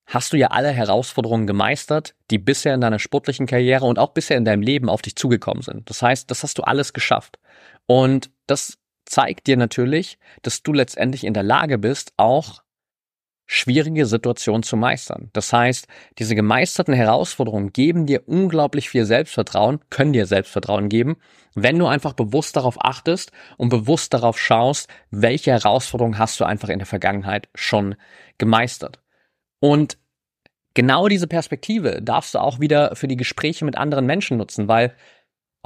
hast 0.07 0.33
du 0.33 0.37
ja 0.37 0.49
alle 0.49 0.71
Herausforderungen 0.71 1.49
gemeistert, 1.49 2.15
die 2.31 2.39
bisher 2.39 2.75
in 2.75 2.81
deiner 2.81 3.01
sportlichen 3.01 3.47
Karriere 3.47 3.85
und 3.85 3.99
auch 3.99 4.13
bisher 4.13 4.37
in 4.37 4.45
deinem 4.45 4.63
Leben 4.63 4.89
auf 4.89 5.03
dich 5.03 5.17
zugekommen 5.17 5.63
sind. 5.63 5.91
Das 5.91 6.01
heißt, 6.01 6.31
das 6.31 6.45
hast 6.45 6.59
du 6.59 6.63
alles 6.63 6.93
geschafft. 6.93 7.41
Und 7.87 8.31
das 8.47 8.79
zeigt 9.05 9.49
dir 9.49 9.57
natürlich, 9.57 10.19
dass 10.43 10.63
du 10.63 10.73
letztendlich 10.73 11.25
in 11.25 11.35
der 11.35 11.43
Lage 11.43 11.79
bist, 11.79 12.13
auch 12.17 12.63
schwierige 13.47 14.07
Situationen 14.07 14.63
zu 14.63 14.77
meistern. 14.77 15.31
Das 15.33 15.53
heißt, 15.53 15.87
diese 16.19 16.35
gemeisterten 16.35 16.95
Herausforderungen 16.95 17.73
geben 17.73 18.07
dir 18.07 18.29
unglaublich 18.29 18.91
viel 18.91 19.05
Selbstvertrauen, 19.05 19.81
können 19.89 20.13
dir 20.13 20.27
Selbstvertrauen 20.27 20.89
geben, 20.89 21.17
wenn 21.55 21.79
du 21.79 21.87
einfach 21.87 22.13
bewusst 22.13 22.57
darauf 22.57 22.77
achtest 22.85 23.33
und 23.57 23.69
bewusst 23.69 24.13
darauf 24.13 24.39
schaust, 24.39 24.89
welche 25.11 25.53
Herausforderungen 25.53 26.19
hast 26.19 26.39
du 26.41 26.45
einfach 26.45 26.69
in 26.69 26.81
der 26.81 26.87
Vergangenheit 26.87 27.49
schon 27.55 27.95
gemeistert. 28.37 29.01
Und 29.61 29.97
genau 30.75 31.09
diese 31.09 31.29
Perspektive 31.29 32.03
darfst 32.03 32.35
du 32.35 32.41
auch 32.41 32.61
wieder 32.61 32.97
für 32.97 33.09
die 33.09 33.17
Gespräche 33.17 33.65
mit 33.65 33.79
anderen 33.79 34.07
Menschen 34.07 34.37
nutzen, 34.37 34.69
weil 34.69 34.95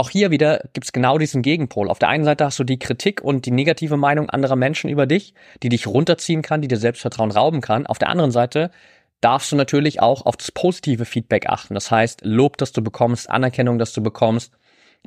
auch 0.01 0.11
hier 0.11 0.31
wieder 0.31 0.63
gibt's 0.73 0.93
genau 0.93 1.19
diesen 1.19 1.43
Gegenpol. 1.43 1.91
Auf 1.91 1.99
der 1.99 2.09
einen 2.09 2.25
Seite 2.25 2.47
hast 2.47 2.59
du 2.59 2.65
die 2.65 2.79
Kritik 2.79 3.21
und 3.21 3.45
die 3.45 3.51
negative 3.51 3.99
Meinung 3.99 4.31
anderer 4.31 4.57
Menschen 4.57 4.89
über 4.89 5.07
dich, 5.07 5.35
die 5.63 5.69
dich 5.69 5.87
runterziehen 5.87 6.41
kann, 6.41 6.63
die 6.63 6.69
dir 6.69 6.79
Selbstvertrauen 6.79 7.31
rauben 7.31 7.61
kann. 7.61 7.87
Auf 7.87 7.99
der 7.99 8.09
anderen 8.09 8.31
Seite 8.31 8.71
darfst 9.21 9.53
du 9.53 9.57
natürlich 9.57 10.01
auch 10.01 10.25
auf 10.25 10.39
das 10.39 10.53
positive 10.53 11.05
Feedback 11.05 11.49
achten. 11.49 11.75
Das 11.75 11.91
heißt, 11.91 12.23
Lob, 12.25 12.57
das 12.57 12.73
du 12.73 12.83
bekommst, 12.83 13.29
Anerkennung, 13.29 13.79
das 13.79 13.93
du 13.93 14.03
bekommst, 14.03 14.53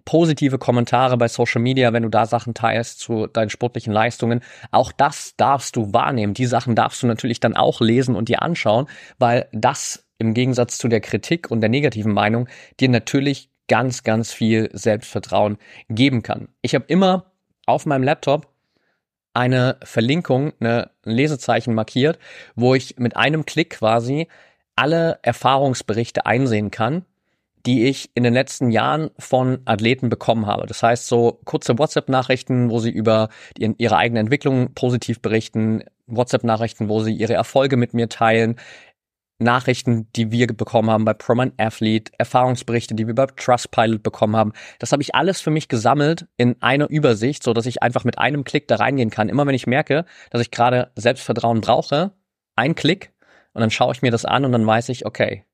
positive 0.05 0.59
Kommentare 0.59 1.17
bei 1.17 1.27
Social 1.27 1.61
Media, 1.61 1.91
wenn 1.91 2.03
du 2.03 2.09
da 2.09 2.27
Sachen 2.27 2.53
teilst 2.53 2.99
zu 2.99 3.25
deinen 3.25 3.49
sportlichen 3.49 3.93
Leistungen. 3.93 4.41
Auch 4.69 4.91
das 4.91 5.35
darfst 5.37 5.75
du 5.75 5.91
wahrnehmen. 5.91 6.35
Die 6.35 6.45
Sachen 6.45 6.75
darfst 6.75 7.01
du 7.01 7.07
natürlich 7.07 7.39
dann 7.39 7.55
auch 7.55 7.81
lesen 7.81 8.15
und 8.15 8.29
dir 8.29 8.43
anschauen, 8.43 8.87
weil 9.17 9.47
das 9.51 10.05
im 10.19 10.33
Gegensatz 10.33 10.77
zu 10.77 10.87
der 10.87 11.01
Kritik 11.01 11.49
und 11.49 11.61
der 11.61 11.69
negativen 11.69 12.13
Meinung 12.13 12.47
dir 12.79 12.89
natürlich 12.89 13.49
ganz, 13.67 14.03
ganz 14.03 14.33
viel 14.33 14.69
Selbstvertrauen 14.73 15.57
geben 15.89 16.21
kann. 16.23 16.49
Ich 16.61 16.75
habe 16.75 16.85
immer 16.87 17.31
auf 17.65 17.85
meinem 17.85 18.03
Laptop 18.03 18.47
eine 19.33 19.77
Verlinkung, 19.83 20.53
eine, 20.59 20.91
ein 21.05 21.11
Lesezeichen 21.11 21.73
markiert, 21.73 22.19
wo 22.55 22.75
ich 22.75 22.97
mit 22.97 23.17
einem 23.17 23.45
Klick 23.45 23.71
quasi 23.71 24.27
alle 24.75 25.19
Erfahrungsberichte 25.21 26.25
einsehen 26.25 26.71
kann, 26.71 27.05
die 27.65 27.85
ich 27.87 28.11
in 28.15 28.23
den 28.23 28.33
letzten 28.33 28.71
Jahren 28.71 29.11
von 29.17 29.61
Athleten 29.65 30.09
bekommen 30.09 30.45
habe. 30.45 30.67
Das 30.67 30.83
heißt, 30.83 31.07
so 31.07 31.39
kurze 31.45 31.77
WhatsApp-Nachrichten, 31.79 32.69
wo 32.69 32.79
sie 32.79 32.91
über 32.91 33.29
ihre 33.57 33.97
eigene 33.97 34.19
Entwicklung 34.19 34.73
positiv 34.73 35.21
berichten, 35.21 35.83
WhatsApp-Nachrichten, 36.07 36.89
wo 36.89 37.01
sie 37.01 37.13
ihre 37.13 37.33
Erfolge 37.33 37.77
mit 37.77 37.93
mir 37.93 38.09
teilen, 38.09 38.57
Nachrichten, 39.43 40.11
die 40.13 40.31
wir 40.31 40.47
bekommen 40.47 40.89
haben 40.89 41.05
bei 41.05 41.13
Proman 41.13 41.53
Athlete, 41.57 42.11
Erfahrungsberichte, 42.17 42.95
die 42.95 43.07
wir 43.07 43.15
bei 43.15 43.27
Trustpilot 43.27 44.01
bekommen 44.01 44.35
haben. 44.35 44.53
Das 44.79 44.91
habe 44.91 45.01
ich 45.01 45.15
alles 45.15 45.41
für 45.41 45.51
mich 45.51 45.67
gesammelt 45.67 46.27
in 46.37 46.61
einer 46.61 46.89
Übersicht, 46.89 47.43
so 47.43 47.53
dass 47.53 47.65
ich 47.65 47.83
einfach 47.83 48.03
mit 48.03 48.17
einem 48.17 48.43
Klick 48.43 48.67
da 48.67 48.77
reingehen 48.77 49.09
kann. 49.09 49.29
Immer 49.29 49.45
wenn 49.45 49.55
ich 49.55 49.67
merke, 49.67 50.05
dass 50.31 50.41
ich 50.41 50.51
gerade 50.51 50.91
Selbstvertrauen 50.95 51.61
brauche, 51.61 52.11
ein 52.55 52.75
Klick 52.75 53.13
und 53.53 53.61
dann 53.61 53.71
schaue 53.71 53.93
ich 53.93 54.01
mir 54.01 54.11
das 54.11 54.25
an 54.25 54.45
und 54.45 54.51
dann 54.51 54.65
weiß 54.65 54.89
ich, 54.89 55.05
okay, 55.05 55.45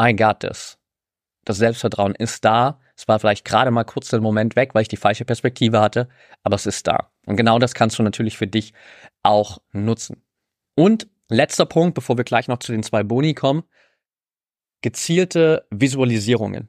I 0.00 0.14
got 0.14 0.40
this. 0.40 0.78
Das 1.44 1.56
Selbstvertrauen 1.56 2.14
ist 2.14 2.44
da. 2.44 2.80
Es 2.96 3.08
war 3.08 3.18
vielleicht 3.18 3.44
gerade 3.44 3.70
mal 3.70 3.84
kurz 3.84 4.08
den 4.08 4.22
Moment 4.22 4.56
weg, 4.56 4.74
weil 4.74 4.82
ich 4.82 4.88
die 4.88 4.96
falsche 4.96 5.24
Perspektive 5.24 5.80
hatte, 5.80 6.08
aber 6.42 6.56
es 6.56 6.66
ist 6.66 6.86
da. 6.86 7.10
Und 7.26 7.36
genau 7.36 7.58
das 7.58 7.74
kannst 7.74 7.98
du 7.98 8.02
natürlich 8.02 8.36
für 8.36 8.46
dich 8.46 8.74
auch 9.22 9.58
nutzen. 9.72 10.22
Und 10.74 11.08
Letzter 11.30 11.64
Punkt, 11.64 11.94
bevor 11.94 12.16
wir 12.16 12.24
gleich 12.24 12.48
noch 12.48 12.58
zu 12.58 12.72
den 12.72 12.82
zwei 12.82 13.04
Boni 13.04 13.34
kommen. 13.34 13.62
Gezielte 14.82 15.66
Visualisierungen. 15.70 16.68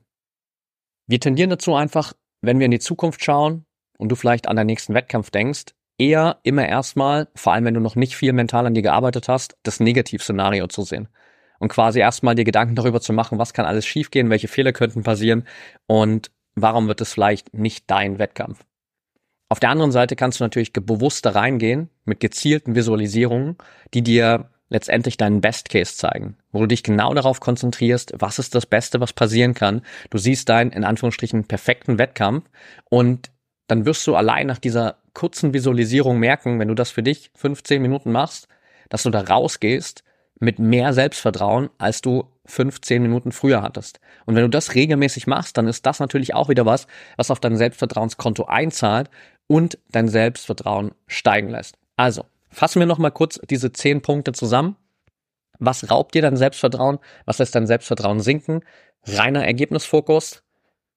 Wir 1.08 1.20
tendieren 1.20 1.50
dazu 1.50 1.74
einfach, 1.74 2.14
wenn 2.42 2.60
wir 2.60 2.66
in 2.66 2.72
die 2.72 2.80
Zukunft 2.80 3.24
schauen 3.24 3.66
und 3.98 4.10
du 4.10 4.16
vielleicht 4.16 4.48
an 4.48 4.56
deinen 4.56 4.68
nächsten 4.68 4.94
Wettkampf 4.94 5.32
denkst, 5.32 5.74
eher 5.98 6.40
immer 6.44 6.68
erstmal, 6.68 7.28
vor 7.36 7.54
allem 7.54 7.66
wenn 7.66 7.74
du 7.74 7.80
noch 7.80 7.96
nicht 7.96 8.16
viel 8.16 8.34
mental 8.34 8.68
an 8.68 8.76
dir 8.76 8.84
gearbeitet 8.84 9.28
hast, 9.28 9.58
das 9.64 9.80
Negativszenario 9.80 10.68
zu 10.68 10.84
sehen. 10.84 11.10
Und 11.60 11.70
quasi 11.70 12.00
erstmal 12.00 12.36
dir 12.36 12.44
Gedanken 12.44 12.76
darüber 12.76 13.02
zu 13.02 13.14
machen, 13.14 13.40
was 13.40 13.54
kann 13.54 13.66
alles 13.66 13.86
schiefgehen, 13.86 14.30
welche 14.30 14.48
Fehler 14.48 14.74
könnten 14.74 15.04
passieren 15.04 15.48
und 15.88 16.32
warum 16.56 16.88
wird 16.88 17.02
es 17.02 17.14
vielleicht 17.14 17.54
nicht 17.54 17.90
dein 17.90 18.20
Wettkampf. 18.20 18.64
Auf 19.52 19.60
der 19.60 19.70
anderen 19.70 19.92
Seite 19.92 20.16
kannst 20.16 20.40
du 20.40 20.46
natürlich 20.46 20.72
bewusster 20.72 21.36
reingehen 21.36 21.90
mit 22.06 22.22
gezielten 22.22 22.74
Visualisierungen, 22.74 23.58
die 23.94 24.02
dir 24.02 24.50
letztendlich 24.70 25.18
deinen 25.18 25.42
Best 25.42 25.68
Case 25.68 25.98
zeigen, 25.98 26.38
wo 26.54 26.62
du 26.62 26.68
dich 26.68 26.84
genau 26.84 27.14
darauf 27.14 27.42
konzentrierst, 27.42 28.14
was 28.18 28.40
ist 28.40 28.56
das 28.56 28.66
Beste, 28.66 29.02
was 29.02 29.12
passieren 29.12 29.54
kann. 29.54 29.82
Du 30.10 30.18
siehst 30.18 30.48
deinen, 30.48 30.72
in 30.72 30.86
Anführungsstrichen, 30.86 31.44
perfekten 31.44 31.98
Wettkampf 31.98 32.46
und 32.90 33.30
dann 33.68 33.86
wirst 33.86 34.08
du 34.08 34.16
allein 34.16 34.48
nach 34.48 34.58
dieser 34.58 35.00
kurzen 35.14 35.54
Visualisierung 35.54 36.18
merken, 36.18 36.58
wenn 36.58 36.70
du 36.70 36.74
das 36.74 36.90
für 36.90 37.04
dich 37.04 37.30
15 37.36 37.82
Minuten 37.82 38.14
machst, 38.14 38.48
dass 38.88 39.04
du 39.04 39.10
da 39.10 39.20
rausgehst 39.20 40.06
mit 40.40 40.60
mehr 40.60 40.94
Selbstvertrauen, 40.94 41.70
als 41.78 42.00
du 42.00 42.24
15 42.46 43.02
Minuten 43.02 43.32
früher 43.32 43.62
hattest. 43.62 44.00
Und 44.26 44.36
wenn 44.36 44.44
du 44.44 44.50
das 44.50 44.76
regelmäßig 44.76 45.28
machst, 45.28 45.58
dann 45.58 45.68
ist 45.68 45.86
das 45.86 46.00
natürlich 46.00 46.34
auch 46.34 46.50
wieder 46.50 46.66
was, 46.66 46.88
was 47.16 47.32
auf 47.32 47.40
dein 47.40 47.56
Selbstvertrauenskonto 47.56 48.46
einzahlt 48.46 49.10
und 49.52 49.78
dein 49.90 50.08
Selbstvertrauen 50.08 50.92
steigen 51.08 51.50
lässt. 51.50 51.78
Also, 51.98 52.24
fassen 52.50 52.80
wir 52.80 52.86
nochmal 52.86 53.12
kurz 53.12 53.38
diese 53.50 53.74
zehn 53.74 54.02
Punkte 54.02 54.32
zusammen. 54.32 54.78
Was 55.60 55.92
raubt 55.92 56.16
dir 56.16 56.22
dein 56.22 56.38
Selbstvertrauen? 56.38 57.00
Was 57.26 57.38
lässt 57.40 57.54
dein 57.54 57.68
Selbstvertrauen 57.68 58.22
sinken? 58.22 58.62
Reiner 59.04 59.46
Ergebnisfokus, 59.46 60.42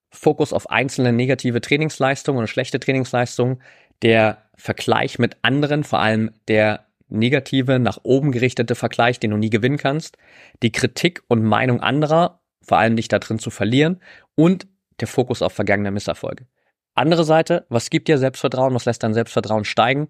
Fokus 0.09 0.53
auf 0.53 0.71
einzelne 0.71 1.13
negative 1.13 1.61
Trainingsleistungen 1.61 2.43
und 2.43 2.47
schlechte 2.47 2.79
Trainingsleistungen, 2.79 3.61
der 4.03 4.39
Vergleich 4.55 5.19
mit 5.19 5.37
anderen, 5.43 5.83
vor 5.83 5.99
allem 5.99 6.31
der 6.47 6.87
negative, 7.09 7.81
nach 7.81 7.99
oben 8.05 8.31
gerichtete 8.31 8.77
Vergleich, 8.77 9.19
den 9.19 9.33
du 9.33 9.37
nie 9.37 9.51
gewinnen 9.51 9.79
kannst, 9.79 10.17
die 10.63 10.71
Kritik 10.71 11.25
und 11.27 11.43
Meinung 11.43 11.81
anderer, 11.81 12.41
vor 12.63 12.79
allem 12.79 12.95
dich 12.95 13.09
da 13.09 13.19
drin 13.19 13.41
zu 13.41 13.51
verlieren 13.51 14.01
und 14.37 14.69
der 15.01 15.09
Fokus 15.09 15.43
auf 15.43 15.53
vergangene 15.53 15.91
Misserfolge. 15.91 16.47
Andere 16.95 17.25
Seite, 17.25 17.67
was 17.69 17.91
gibt 17.91 18.09
dir 18.09 18.19
Selbstvertrauen, 18.19 18.75
was 18.75 18.85
lässt 18.85 19.03
dein 19.03 19.15
Selbstvertrauen 19.15 19.65
steigen? 19.65 20.09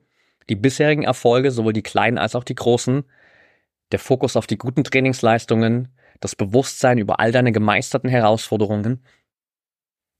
Die 0.50 0.56
bisherigen 0.56 1.02
Erfolge, 1.02 1.50
sowohl 1.50 1.72
die 1.72 1.82
kleinen 1.82 2.18
als 2.18 2.34
auch 2.34 2.44
die 2.44 2.54
großen, 2.54 3.04
der 3.92 3.98
Fokus 3.98 4.36
auf 4.36 4.46
die 4.46 4.58
guten 4.58 4.84
Trainingsleistungen, 4.84 5.88
das 6.20 6.36
Bewusstsein 6.36 6.98
über 6.98 7.20
all 7.20 7.32
deine 7.32 7.52
gemeisterten 7.52 8.08
Herausforderungen, 8.08 9.02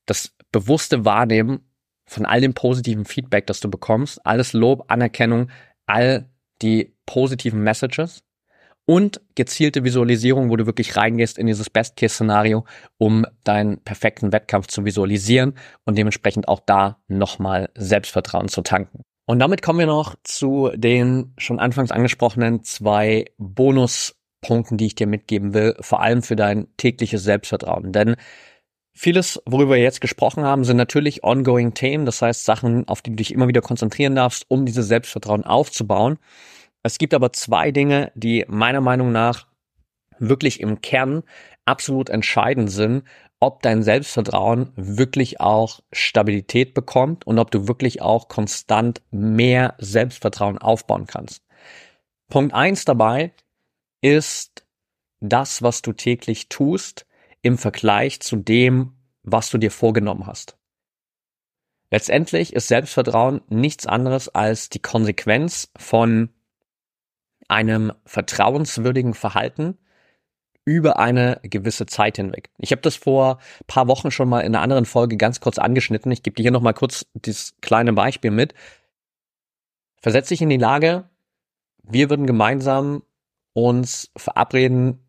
das 0.07 0.35
bewusste 0.53 1.05
Wahrnehmen 1.05 1.71
von 2.07 2.27
all 2.27 2.41
dem 2.41 2.55
positiven 2.55 3.05
Feedback, 3.05 3.47
das 3.47 3.61
du 3.61 3.71
bekommst, 3.71 4.25
alles 4.25 4.53
Lob, 4.53 4.85
Anerkennung, 4.89 5.51
all 5.87 6.29
die 6.63 6.95
positiven 7.07 7.63
Messages 7.63 8.23
und 8.87 9.21
gezielte 9.35 9.85
Visualisierung, 9.85 10.51
wo 10.51 10.57
du 10.57 10.67
wirklich 10.67 10.97
reingehst 10.97 11.39
in 11.39 11.47
dieses 11.47 11.71
Best-Case-Szenario, 11.71 12.65
um 12.99 13.27
deinen 13.45 13.79
perfekten 13.79 14.33
Wettkampf 14.33 14.67
zu 14.67 14.85
visualisieren 14.85 15.55
und 15.85 15.97
dementsprechend 15.97 16.49
auch 16.49 16.61
da 16.61 16.99
nochmal 17.09 17.71
Selbstvertrauen 17.75 18.49
zu 18.49 18.63
tanken. 18.63 19.03
Und 19.27 19.39
damit 19.39 19.63
kommen 19.63 19.79
wir 19.79 19.87
noch 19.87 20.17
zu 20.23 20.71
den 20.75 21.33
schon 21.39 21.59
anfangs 21.59 21.91
angesprochenen 21.91 22.63
zwei 22.63 23.25
Bonuspunkten, 23.39 24.77
die 24.77 24.87
ich 24.87 24.95
dir 24.95 25.07
mitgeben 25.07 25.55
will, 25.55 25.75
vor 25.81 26.03
allem 26.03 26.23
für 26.23 26.37
dein 26.37 26.67
tägliches 26.77 27.25
Selbstvertrauen. 27.25 27.93
Denn 27.93 28.17
vieles, 28.93 29.41
worüber 29.47 29.77
wir 29.77 29.83
jetzt 29.83 30.03
gesprochen 30.03 30.45
haben, 30.45 30.65
sind 30.65 30.77
natürlich 30.77 31.25
ongoing 31.25 31.73
Themen, 31.73 32.05
das 32.05 32.21
heißt 32.21 32.45
Sachen, 32.45 32.87
auf 32.87 33.01
die 33.01 33.11
du 33.11 33.17
dich 33.17 33.33
immer 33.33 33.49
wieder 33.49 33.63
konzentrieren 33.63 34.15
darfst, 34.15 34.45
um 34.49 34.67
dieses 34.67 34.89
Selbstvertrauen 34.89 35.45
aufzubauen. 35.45 36.19
Es 36.85 36.99
gibt 36.99 37.15
aber 37.15 37.33
zwei 37.33 37.73
Dinge, 37.73 38.13
die 38.15 38.45
meiner 38.47 38.83
Meinung 38.83 39.11
nach 39.11 39.47
wirklich 40.19 40.61
im 40.61 40.83
Kern 40.83 41.25
absolut 41.65 42.11
entscheidend 42.11 42.71
sind, 42.71 43.05
ob 43.41 43.63
dein 43.63 43.83
Selbstvertrauen 43.83 44.71
wirklich 44.77 45.41
auch 45.41 45.81
Stabilität 45.93 46.75
bekommt 46.75 47.27
und 47.27 47.39
ob 47.39 47.51
du 47.51 47.67
wirklich 47.67 48.03
auch 48.03 48.29
konstant 48.29 49.03
mehr 49.11 49.75
Selbstvertrauen 49.79 50.59
aufbauen 50.59 51.07
kannst. 51.07 51.43
Punkt 52.29 52.55
eins 52.55 52.85
dabei 52.85 53.33
ist 54.03 54.67
das, 55.21 55.63
was 55.63 55.81
du 55.81 55.95
täglich 55.95 56.51
tust 56.51 57.07
im 57.41 57.57
Vergleich 57.57 58.21
zu 58.21 58.37
dem, 58.37 58.93
was 59.23 59.49
du 59.49 59.57
dir 59.57 59.71
vorgenommen 59.71 60.27
hast. 60.27 60.59
Letztendlich 61.91 62.53
ist 62.53 62.69
Selbstvertrauen 62.69 63.41
nichts 63.49 63.87
anderes 63.87 64.29
als 64.29 64.69
die 64.69 64.81
Konsequenz 64.81 65.71
von 65.77 66.29
einem 67.55 67.93
vertrauenswürdigen 68.05 69.15
Verhalten 69.15 69.79
über 70.65 70.99
eine 70.99 71.39
gewisse 71.45 71.87
Zeit 71.87 72.17
hinweg. 72.17 72.51
Ich 72.59 72.73
habe 72.73 72.83
das 72.83 72.97
vor 72.97 73.39
paar 73.69 73.87
Wochen 73.87 74.11
schon 74.11 74.29
mal 74.29 74.41
in 74.41 74.55
einer 74.55 74.63
anderen 74.63 74.87
Folge 74.87 75.17
ganz 75.17 75.41
kurz 75.41 75.59
angeschnitten. 75.59 76.11
Ich 76.11 76.25
gebe 76.25 76.35
dir 76.35 76.43
hier 76.43 76.51
noch 76.51 76.63
mal 76.63 76.73
kurz 76.73 77.07
dieses 77.15 77.55
kleine 77.61 77.93
Beispiel 77.93 78.33
mit. 78.33 78.55
Versetz 80.01 80.29
dich 80.29 80.43
in 80.43 80.49
die 80.49 80.57
Lage, 80.57 81.09
wir 81.85 82.11
würden 82.11 82.27
gemeinsam 82.27 83.03
uns 83.53 84.11
verabreden, 84.17 85.01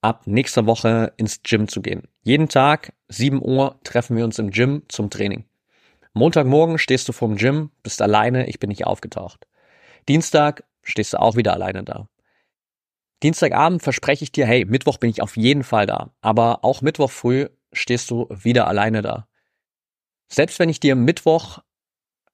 ab 0.00 0.26
nächster 0.26 0.66
Woche 0.66 1.12
ins 1.16 1.42
Gym 1.42 1.66
zu 1.66 1.82
gehen. 1.82 2.06
Jeden 2.22 2.48
Tag, 2.48 2.92
7 3.08 3.42
Uhr, 3.42 3.80
treffen 3.82 4.16
wir 4.16 4.24
uns 4.24 4.38
im 4.38 4.50
Gym 4.50 4.82
zum 4.88 5.10
Training. 5.10 5.46
Montagmorgen 6.12 6.78
stehst 6.78 7.08
du 7.08 7.12
vorm 7.12 7.36
Gym, 7.36 7.70
bist 7.82 8.00
alleine, 8.00 8.46
ich 8.48 8.60
bin 8.60 8.68
nicht 8.68 8.86
aufgetaucht. 8.86 9.48
Dienstag 10.08 10.64
stehst 10.88 11.12
du 11.12 11.20
auch 11.20 11.36
wieder 11.36 11.52
alleine 11.52 11.84
da. 11.84 12.08
Dienstagabend 13.22 13.82
verspreche 13.82 14.24
ich 14.24 14.32
dir, 14.32 14.46
hey, 14.46 14.64
Mittwoch 14.64 14.98
bin 14.98 15.10
ich 15.10 15.22
auf 15.22 15.36
jeden 15.36 15.64
Fall 15.64 15.86
da. 15.86 16.12
Aber 16.20 16.64
auch 16.64 16.82
Mittwoch 16.82 17.10
früh 17.10 17.48
stehst 17.72 18.10
du 18.10 18.26
wieder 18.30 18.68
alleine 18.68 19.02
da. 19.02 19.26
Selbst 20.28 20.58
wenn 20.58 20.68
ich 20.68 20.80
dir 20.80 20.94
Mittwoch 20.94 21.58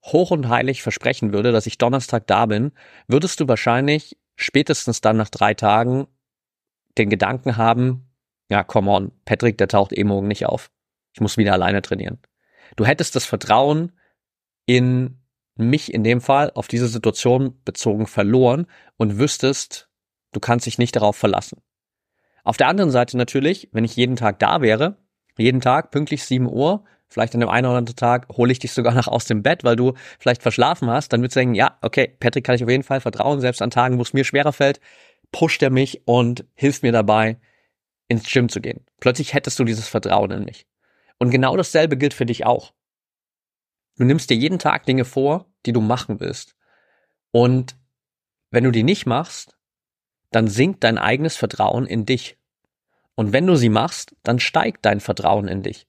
hoch 0.05 0.31
und 0.31 0.49
heilig 0.49 0.83
versprechen 0.83 1.33
würde, 1.33 1.53
dass 1.53 1.67
ich 1.67 1.79
Donnerstag 1.79 2.27
da 2.27 2.47
bin, 2.47 2.73
würdest 3.09 3.41
du 3.41 3.49
wahrscheinlich 3.49 4.19
spätestens 4.37 5.01
dann 5.01 5.17
nach 5.17 5.31
drei 5.31 5.55
Tagen 5.55 6.07
den 6.99 7.09
Gedanken 7.09 7.57
haben, 7.57 8.11
ja, 8.51 8.63
come 8.63 8.91
on, 8.91 9.13
Patrick, 9.25 9.57
der 9.57 9.69
taucht 9.69 9.97
eh 9.97 10.05
morgen 10.05 10.29
nicht 10.29 10.45
auf. 10.47 10.71
Ich 11.15 11.21
muss 11.21 11.39
wieder 11.39 11.55
alleine 11.55 11.81
trainieren. 11.81 12.19
Du 12.77 12.85
hättest 12.85 13.17
das 13.17 13.25
Vertrauen 13.25 13.93
in 14.67 15.24
mich 15.57 15.93
in 15.93 16.05
dem 16.05 16.21
Fall 16.21 16.51
auf 16.55 16.69
diese 16.69 16.89
Situation 16.89 17.61
bezogen 17.65 18.07
verloren 18.07 18.67
und 18.97 19.19
wüsstest, 19.19 19.89
Du 20.35 20.41
kannst 20.41 20.67
dich 20.67 20.79
nicht 20.79 20.97
darauf 20.97 21.17
verlassen. 21.17 21.63
Auf 22.43 22.59
der 22.59 22.69
anderen 22.69 22.91
Seite 22.91 23.17
natürlich, 23.17 23.71
wenn 23.73 23.85
ich 23.85 23.97
jeden 23.97 24.17
Tag 24.17 24.39
da 24.41 24.61
wäre, 24.61 24.99
jeden 25.39 25.61
Tag 25.61 25.91
pünktlich 25.91 26.25
7 26.25 26.47
Uhr, 26.47 26.85
vielleicht 27.09 27.35
an 27.35 27.41
dem 27.41 27.49
einen 27.49 27.67
oder 27.67 27.79
anderen 27.79 27.97
Tag 27.97 28.29
hole 28.37 28.53
ich 28.53 28.59
dich 28.59 28.73
sogar 28.73 28.93
noch 28.95 29.09
aus 29.09 29.25
dem 29.25 29.43
Bett, 29.43 29.65
weil 29.65 29.77
du 29.77 29.95
vielleicht 30.19 30.43
verschlafen 30.43 30.91
hast, 30.91 31.13
dann 31.13 31.23
würdest 31.23 31.37
du 31.37 31.41
denken, 31.41 31.55
ja, 31.55 31.79
okay, 31.81 32.15
Patrick 32.21 32.45
kann 32.45 32.57
ich 32.57 32.65
auf 32.65 32.69
jeden 32.69 32.83
Fall 32.83 33.01
vertrauen, 33.01 33.41
selbst 33.41 33.63
an 33.63 33.71
Tagen, 33.71 33.99
wo 33.99 34.03
es 34.03 34.13
mir 34.13 34.25
schwerer 34.25 34.53
fällt, 34.53 34.81
pusht 35.33 35.63
er 35.63 35.71
mich 35.71 36.03
und 36.07 36.45
hilft 36.55 36.83
mir 36.83 36.93
dabei, 36.93 37.39
ins 38.09 38.31
Gym 38.31 38.49
zu 38.49 38.61
gehen. 38.61 38.85
Plötzlich 39.01 39.33
hättest 39.35 39.59
du 39.59 39.65
dieses 39.65 39.89
Vertrauen 39.89 40.31
in 40.33 40.45
mich. 40.45 40.67
Und 41.19 41.31
genau 41.31 41.57
dasselbe 41.57 41.97
gilt 41.97 42.13
für 42.13 42.27
dich 42.27 42.45
auch. 42.45 42.73
Du 43.97 44.05
nimmst 44.05 44.31
dir 44.31 44.37
jeden 44.37 44.59
Tag 44.59 44.87
Dinge 44.87 45.05
vor, 45.05 45.47
die 45.67 45.73
du 45.73 45.81
machen 45.81 46.21
willst. 46.21 46.57
Und 47.31 47.77
wenn 48.51 48.65
du 48.65 48.71
die 48.71 48.83
nicht 48.83 49.07
machst, 49.07 49.57
dann 50.31 50.49
sinkt 50.49 50.85
dein 50.85 50.99
eigenes 50.99 51.37
Vertrauen 51.37 51.87
in 51.87 52.07
dich. 52.07 52.39
Und 53.15 53.33
wenn 53.33 53.47
du 53.47 53.55
sie 53.57 53.69
machst, 53.69 54.17
dann 54.23 54.41
steigt 54.41 54.85
dein 54.85 55.01
Vertrauen 55.01 55.47
in 55.47 55.63
dich. 55.63 55.87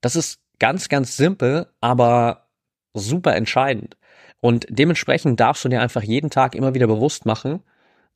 Das 0.00 0.14
ist 0.14 0.40
ganz, 0.58 0.88
ganz 0.88 1.16
simpel, 1.16 1.72
aber 1.80 2.48
super 2.94 3.34
entscheidend. 3.34 3.96
Und 4.40 4.66
dementsprechend 4.68 5.40
darfst 5.40 5.64
du 5.64 5.68
dir 5.68 5.80
einfach 5.80 6.02
jeden 6.02 6.30
Tag 6.30 6.54
immer 6.54 6.74
wieder 6.74 6.86
bewusst 6.86 7.26
machen, 7.26 7.62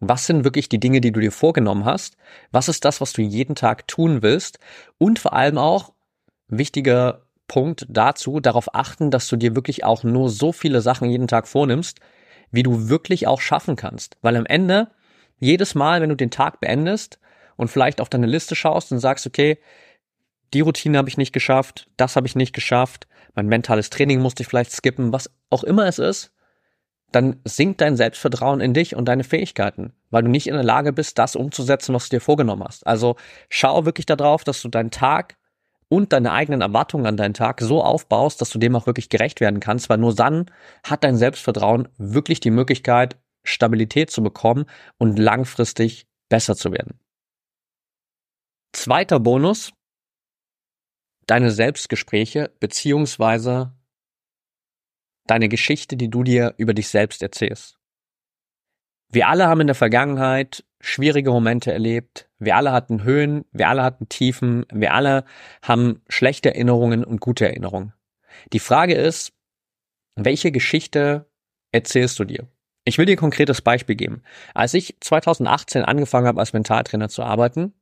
was 0.00 0.26
sind 0.26 0.44
wirklich 0.44 0.68
die 0.70 0.80
Dinge, 0.80 1.02
die 1.02 1.12
du 1.12 1.20
dir 1.20 1.30
vorgenommen 1.30 1.84
hast? 1.84 2.16
Was 2.52 2.68
ist 2.68 2.86
das, 2.86 3.02
was 3.02 3.12
du 3.12 3.20
jeden 3.20 3.54
Tag 3.54 3.86
tun 3.86 4.22
willst? 4.22 4.58
Und 4.96 5.18
vor 5.18 5.34
allem 5.34 5.58
auch, 5.58 5.92
wichtiger 6.48 7.26
Punkt 7.50 7.84
dazu, 7.88 8.38
darauf 8.38 8.76
achten, 8.76 9.10
dass 9.10 9.26
du 9.26 9.34
dir 9.34 9.56
wirklich 9.56 9.82
auch 9.82 10.04
nur 10.04 10.28
so 10.28 10.52
viele 10.52 10.80
Sachen 10.80 11.10
jeden 11.10 11.26
Tag 11.26 11.48
vornimmst, 11.48 11.98
wie 12.52 12.62
du 12.62 12.88
wirklich 12.88 13.26
auch 13.26 13.40
schaffen 13.40 13.74
kannst. 13.74 14.16
Weil 14.22 14.36
am 14.36 14.46
Ende 14.46 14.92
jedes 15.40 15.74
Mal, 15.74 16.00
wenn 16.00 16.10
du 16.10 16.14
den 16.14 16.30
Tag 16.30 16.60
beendest 16.60 17.18
und 17.56 17.66
vielleicht 17.66 18.00
auf 18.00 18.08
deine 18.08 18.28
Liste 18.28 18.54
schaust 18.54 18.92
und 18.92 19.00
sagst, 19.00 19.26
okay, 19.26 19.58
die 20.54 20.60
Routine 20.60 20.96
habe 20.96 21.08
ich 21.08 21.16
nicht 21.16 21.32
geschafft, 21.32 21.88
das 21.96 22.14
habe 22.14 22.28
ich 22.28 22.36
nicht 22.36 22.52
geschafft, 22.52 23.08
mein 23.34 23.48
mentales 23.48 23.90
Training 23.90 24.20
musste 24.20 24.44
ich 24.44 24.48
vielleicht 24.48 24.70
skippen, 24.70 25.12
was 25.12 25.28
auch 25.50 25.64
immer 25.64 25.86
es 25.86 25.98
ist, 25.98 26.32
dann 27.10 27.40
sinkt 27.42 27.80
dein 27.80 27.96
Selbstvertrauen 27.96 28.60
in 28.60 28.74
dich 28.74 28.94
und 28.94 29.06
deine 29.06 29.24
Fähigkeiten, 29.24 29.92
weil 30.10 30.22
du 30.22 30.30
nicht 30.30 30.46
in 30.46 30.54
der 30.54 30.62
Lage 30.62 30.92
bist, 30.92 31.18
das 31.18 31.34
umzusetzen, 31.34 31.96
was 31.96 32.08
du 32.08 32.16
dir 32.16 32.20
vorgenommen 32.20 32.62
hast. 32.62 32.86
Also 32.86 33.16
schau 33.48 33.84
wirklich 33.84 34.06
darauf, 34.06 34.44
dass 34.44 34.62
du 34.62 34.68
deinen 34.68 34.92
Tag 34.92 35.36
und 35.90 36.12
deine 36.12 36.32
eigenen 36.32 36.60
Erwartungen 36.60 37.04
an 37.04 37.16
deinen 37.16 37.34
Tag 37.34 37.60
so 37.60 37.82
aufbaust, 37.82 38.40
dass 38.40 38.50
du 38.50 38.58
dem 38.58 38.76
auch 38.76 38.86
wirklich 38.86 39.08
gerecht 39.08 39.40
werden 39.40 39.60
kannst, 39.60 39.90
weil 39.90 39.98
nur 39.98 40.14
dann 40.14 40.50
hat 40.84 41.04
dein 41.04 41.16
Selbstvertrauen 41.16 41.88
wirklich 41.98 42.38
die 42.40 42.52
Möglichkeit, 42.52 43.18
Stabilität 43.42 44.10
zu 44.10 44.22
bekommen 44.22 44.66
und 44.98 45.18
langfristig 45.18 46.06
besser 46.28 46.54
zu 46.54 46.72
werden. 46.72 47.00
Zweiter 48.72 49.18
Bonus, 49.18 49.72
deine 51.26 51.50
Selbstgespräche 51.50 52.52
beziehungsweise 52.60 53.72
deine 55.26 55.48
Geschichte, 55.48 55.96
die 55.96 56.08
du 56.08 56.22
dir 56.22 56.54
über 56.56 56.72
dich 56.72 56.88
selbst 56.88 57.20
erzählst. 57.20 57.78
Wir 59.08 59.26
alle 59.26 59.48
haben 59.48 59.62
in 59.62 59.66
der 59.66 59.74
Vergangenheit 59.74 60.64
schwierige 60.80 61.30
Momente 61.30 61.72
erlebt. 61.72 62.28
Wir 62.38 62.56
alle 62.56 62.72
hatten 62.72 63.04
Höhen, 63.04 63.44
wir 63.52 63.68
alle 63.68 63.82
hatten 63.82 64.08
Tiefen, 64.08 64.64
wir 64.72 64.94
alle 64.94 65.24
haben 65.62 66.02
schlechte 66.08 66.54
Erinnerungen 66.54 67.04
und 67.04 67.20
gute 67.20 67.46
Erinnerungen. 67.46 67.92
Die 68.52 68.58
Frage 68.58 68.94
ist, 68.94 69.32
welche 70.16 70.50
Geschichte 70.50 71.30
erzählst 71.72 72.18
du 72.18 72.24
dir? 72.24 72.48
Ich 72.84 72.98
will 72.98 73.06
dir 73.06 73.12
ein 73.12 73.18
konkretes 73.18 73.60
Beispiel 73.60 73.94
geben. 73.94 74.22
Als 74.54 74.74
ich 74.74 74.96
2018 75.00 75.82
angefangen 75.82 76.26
habe, 76.26 76.40
als 76.40 76.52
Mentaltrainer 76.52 77.08
zu 77.08 77.22
arbeiten, 77.22 77.74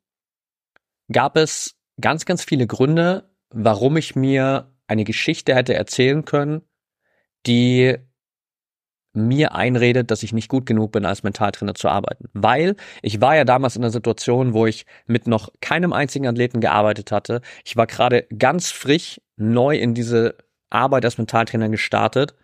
gab 1.11 1.37
es 1.37 1.77
ganz, 2.01 2.25
ganz 2.27 2.45
viele 2.45 2.67
Gründe, 2.67 3.31
warum 3.51 3.97
ich 3.97 4.17
mir 4.17 4.75
eine 4.87 5.05
Geschichte 5.05 5.55
hätte 5.55 5.75
erzählen 5.75 6.25
können, 6.25 6.63
die 7.47 7.97
mir 9.27 9.55
einredet, 9.55 10.11
dass 10.11 10.23
ich 10.23 10.33
nicht 10.33 10.49
gut 10.49 10.67
genug 10.67 10.93
bin, 10.93 11.05
als 11.05 11.23
Mentaltrainer 11.23 11.75
zu 11.75 11.89
arbeiten. 11.89 12.27
Weil 12.33 12.77
ich 13.03 13.21
war 13.21 13.37
ja 13.37 13.45
damals 13.45 13.77
in 13.77 13.83
einer 13.83 13.91
Situation, 13.91 14.55
wo 14.55 14.67
ich 14.67 14.87
mit 15.07 15.27
noch 15.27 15.51
keinem 15.61 15.93
einzigen 15.93 16.27
Athleten 16.27 16.61
gearbeitet 16.61 17.13
hatte. 17.13 17.41
Ich 17.65 17.77
war 17.77 17.87
gerade 17.87 18.27
ganz 18.39 18.71
frisch 18.71 19.21
neu 19.37 19.77
in 19.77 19.95
diese 19.95 20.37
Arbeit 20.71 21.05
als 21.05 21.19
Mentaltrainer 21.19 21.69
gestartet 21.69 22.35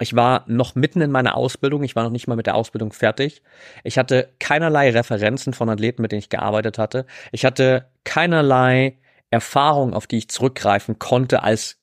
ich 0.00 0.16
war 0.16 0.44
noch 0.48 0.74
mitten 0.74 1.00
in 1.00 1.10
meiner 1.10 1.36
Ausbildung, 1.36 1.84
ich 1.84 1.94
war 1.94 2.02
noch 2.02 2.10
nicht 2.10 2.26
mal 2.26 2.34
mit 2.34 2.46
der 2.46 2.56
Ausbildung 2.56 2.92
fertig. 2.92 3.42
Ich 3.84 3.96
hatte 3.96 4.28
keinerlei 4.40 4.90
Referenzen 4.90 5.52
von 5.52 5.70
Athleten, 5.70 6.02
mit 6.02 6.10
denen 6.10 6.18
ich 6.18 6.30
gearbeitet 6.30 6.78
hatte. 6.78 7.06
Ich 7.30 7.44
hatte 7.44 7.88
keinerlei 8.02 8.98
Erfahrung, 9.30 9.94
auf 9.94 10.06
die 10.06 10.18
ich 10.18 10.28
zurückgreifen 10.28 10.98
konnte 10.98 11.42
als 11.42 11.78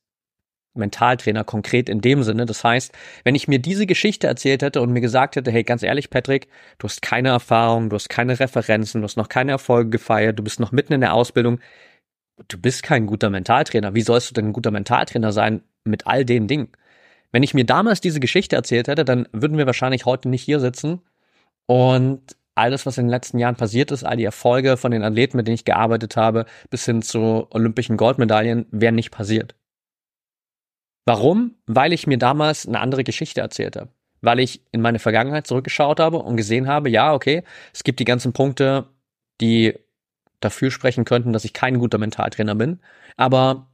Mentaltrainer 0.74 1.44
konkret 1.44 1.90
in 1.90 2.02
dem 2.02 2.24
Sinne. 2.24 2.46
Das 2.46 2.64
heißt, 2.64 2.94
wenn 3.24 3.36
ich 3.36 3.48
mir 3.48 3.60
diese 3.60 3.86
Geschichte 3.86 4.28
erzählt 4.28 4.62
hätte 4.62 4.82
und 4.82 4.92
mir 4.92 5.02
gesagt 5.02 5.36
hätte, 5.36 5.52
hey, 5.52 5.64
ganz 5.64 5.84
ehrlich, 5.84 6.10
Patrick, 6.10 6.48
du 6.78 6.88
hast 6.88 7.02
keine 7.02 7.30
Erfahrung, 7.30 7.90
du 7.90 7.96
hast 7.96 8.10
keine 8.10 8.40
Referenzen, 8.40 9.02
du 9.02 9.06
hast 9.06 9.18
noch 9.18 9.30
keine 9.30 9.52
Erfolge 9.52 9.90
gefeiert, 9.90 10.40
du 10.40 10.44
bist 10.44 10.60
noch 10.60 10.72
mitten 10.72 10.94
in 10.94 11.02
der 11.02 11.14
Ausbildung, 11.14 11.60
du 12.48 12.58
bist 12.58 12.84
kein 12.84 13.06
guter 13.06 13.30
Mentaltrainer. 13.30 13.94
Wie 13.94 14.02
sollst 14.02 14.30
du 14.30 14.34
denn 14.34 14.48
ein 14.48 14.54
guter 14.54 14.72
Mentaltrainer 14.72 15.32
sein 15.32 15.62
mit 15.84 16.08
all 16.08 16.26
den 16.26 16.48
Dingen? 16.48 16.70
Wenn 17.32 17.44
ich 17.44 17.54
mir 17.54 17.66
damals 17.66 18.02
diese 18.02 18.20
Geschichte 18.20 18.56
erzählt 18.56 18.88
hätte, 18.88 19.06
dann 19.06 19.28
würden 19.32 19.58
wir 19.58 19.66
wahrscheinlich 19.66 20.06
heute 20.06 20.30
nicht 20.30 20.44
hier 20.44 20.60
sitzen 20.60 21.02
und 21.66 22.36
alles, 22.56 22.86
was 22.86 22.98
in 22.98 23.06
den 23.06 23.12
letzten 23.12 23.40
Jahren 23.40 23.56
passiert 23.56 23.92
ist, 23.92 24.04
all 24.04 24.18
die 24.18 24.26
Erfolge 24.26 24.76
von 24.78 24.92
den 24.92 25.04
Athleten, 25.04 25.38
mit 25.38 25.48
denen 25.48 25.56
ich 25.56 25.66
gearbeitet 25.66 26.18
habe, 26.18 26.46
bis 26.70 26.86
hin 26.86 27.02
zu 27.02 27.48
olympischen 27.50 27.98
Goldmedaillen, 27.98 28.66
wären 28.72 28.96
nicht 28.96 29.12
passiert. 29.12 29.56
Warum? 31.06 31.56
Weil 31.66 31.94
ich 31.94 32.08
mir 32.08 32.18
damals 32.18 32.68
eine 32.68 32.80
andere 32.80 33.04
Geschichte 33.04 33.42
erzählt 33.42 33.76
habe. 33.76 33.90
Weil 34.22 34.40
ich 34.40 34.62
in 34.72 34.82
meine 34.82 35.00
Vergangenheit 35.00 35.48
zurückgeschaut 35.48 36.00
habe 36.00 36.18
und 36.18 36.38
gesehen 36.38 36.68
habe, 36.68 36.90
ja, 36.90 37.14
okay, 37.14 37.44
es 37.74 37.84
gibt 37.84 38.00
die 38.00 38.06
ganzen 38.06 38.34
Punkte, 38.34 38.88
die 39.40 39.74
dafür 40.40 40.72
sprechen 40.72 41.06
könnten, 41.06 41.34
dass 41.34 41.46
ich 41.46 41.54
kein 41.54 41.80
guter 41.80 41.98
Mentaltrainer 41.98 42.56
bin. 42.56 42.80
Aber 43.18 43.72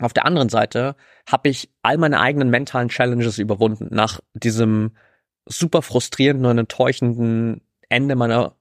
auf 0.00 0.12
der 0.12 0.26
anderen 0.26 0.48
Seite 0.48 0.96
habe 1.28 1.48
ich 1.48 1.70
all 1.82 1.98
meine 1.98 2.20
eigenen 2.20 2.50
mentalen 2.50 2.88
Challenges 2.88 3.38
überwunden. 3.38 3.88
Nach 3.90 4.20
diesem 4.32 4.96
super 5.46 5.82
frustrierenden 5.82 6.46
und 6.46 6.58
enttäuschenden 6.58 7.62
Ende 7.88 8.14
meiner 8.14 8.54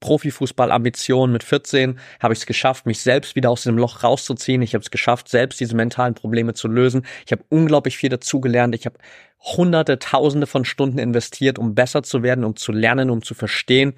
Profifußball-Ambition 0.00 1.32
mit 1.32 1.42
14 1.42 1.98
habe 2.20 2.34
ich 2.34 2.40
es 2.40 2.46
geschafft, 2.46 2.86
mich 2.86 3.00
selbst 3.00 3.36
wieder 3.36 3.50
aus 3.50 3.62
dem 3.62 3.76
Loch 3.76 4.02
rauszuziehen. 4.04 4.62
Ich 4.62 4.74
habe 4.74 4.82
es 4.82 4.90
geschafft, 4.90 5.28
selbst 5.28 5.60
diese 5.60 5.74
mentalen 5.74 6.14
Probleme 6.14 6.54
zu 6.54 6.68
lösen. 6.68 7.04
Ich 7.26 7.32
habe 7.32 7.44
unglaublich 7.48 7.96
viel 7.96 8.10
dazugelernt. 8.10 8.74
Ich 8.74 8.86
habe 8.86 8.98
hunderte, 9.40 9.98
tausende 9.98 10.46
von 10.46 10.64
Stunden 10.64 10.98
investiert, 10.98 11.58
um 11.58 11.74
besser 11.74 12.02
zu 12.02 12.22
werden, 12.22 12.44
um 12.44 12.56
zu 12.56 12.72
lernen, 12.72 13.10
um 13.10 13.22
zu 13.22 13.34
verstehen, 13.34 13.94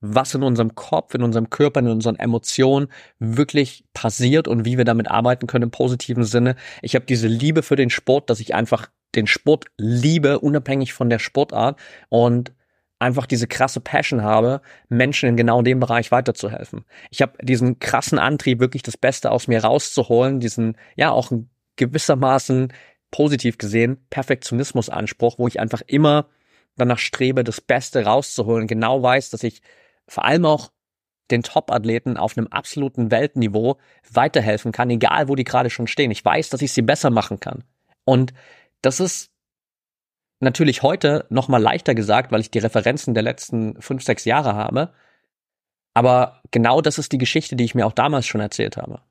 was 0.00 0.34
in 0.34 0.42
unserem 0.42 0.74
Kopf, 0.74 1.14
in 1.14 1.22
unserem 1.22 1.50
Körper, 1.50 1.80
in 1.80 1.88
unseren 1.88 2.16
Emotionen 2.16 2.88
wirklich 3.18 3.84
passiert 3.92 4.48
und 4.48 4.64
wie 4.64 4.78
wir 4.78 4.84
damit 4.84 5.10
arbeiten 5.10 5.46
können 5.46 5.64
im 5.64 5.70
positiven 5.70 6.24
Sinne. 6.24 6.56
Ich 6.82 6.94
habe 6.94 7.04
diese 7.04 7.28
Liebe 7.28 7.62
für 7.62 7.76
den 7.76 7.90
Sport, 7.90 8.30
dass 8.30 8.40
ich 8.40 8.54
einfach 8.54 8.88
den 9.14 9.26
Sport 9.26 9.66
liebe, 9.76 10.38
unabhängig 10.38 10.94
von 10.94 11.10
der 11.10 11.18
Sportart. 11.18 11.78
Und 12.08 12.52
einfach 13.00 13.26
diese 13.26 13.48
krasse 13.48 13.80
Passion 13.80 14.22
habe, 14.22 14.60
Menschen 14.88 15.30
in 15.30 15.36
genau 15.36 15.62
dem 15.62 15.80
Bereich 15.80 16.12
weiterzuhelfen. 16.12 16.84
Ich 17.10 17.22
habe 17.22 17.32
diesen 17.42 17.78
krassen 17.78 18.18
Antrieb, 18.18 18.60
wirklich 18.60 18.82
das 18.82 18.96
Beste 18.96 19.30
aus 19.32 19.48
mir 19.48 19.64
rauszuholen, 19.64 20.38
diesen, 20.38 20.76
ja, 20.96 21.10
auch 21.10 21.32
gewissermaßen 21.76 22.72
positiv 23.10 23.58
gesehen, 23.58 23.98
Perfektionismusanspruch, 24.10 25.38
wo 25.38 25.48
ich 25.48 25.58
einfach 25.58 25.80
immer 25.86 26.26
danach 26.76 26.98
strebe, 26.98 27.42
das 27.42 27.60
Beste 27.60 28.04
rauszuholen, 28.04 28.66
genau 28.66 29.02
weiß, 29.02 29.30
dass 29.30 29.42
ich 29.42 29.62
vor 30.06 30.24
allem 30.24 30.44
auch 30.44 30.70
den 31.30 31.42
Top-Athleten 31.42 32.16
auf 32.16 32.36
einem 32.36 32.48
absoluten 32.48 33.10
Weltniveau 33.10 33.78
weiterhelfen 34.12 34.72
kann, 34.72 34.90
egal 34.90 35.28
wo 35.28 35.36
die 35.36 35.44
gerade 35.44 35.70
schon 35.70 35.86
stehen. 35.86 36.10
Ich 36.10 36.24
weiß, 36.24 36.50
dass 36.50 36.62
ich 36.62 36.72
sie 36.72 36.82
besser 36.82 37.10
machen 37.10 37.40
kann. 37.40 37.64
Und 38.04 38.34
das 38.82 39.00
ist 39.00 39.29
natürlich 40.40 40.82
heute 40.82 41.26
noch 41.28 41.48
mal 41.48 41.62
leichter 41.62 41.94
gesagt, 41.94 42.32
weil 42.32 42.40
ich 42.40 42.50
die 42.50 42.58
Referenzen 42.58 43.14
der 43.14 43.22
letzten 43.22 43.80
fünf, 43.80 44.02
sechs 44.02 44.24
Jahre 44.24 44.54
habe. 44.54 44.92
Aber 45.94 46.42
genau 46.50 46.80
das 46.80 46.98
ist 46.98 47.12
die 47.12 47.18
Geschichte, 47.18 47.56
die 47.56 47.64
ich 47.64 47.74
mir 47.74 47.86
auch 47.86 47.92
damals 47.92 48.26
schon 48.26 48.40
erzählt 48.40 48.76
habe. 48.76 49.02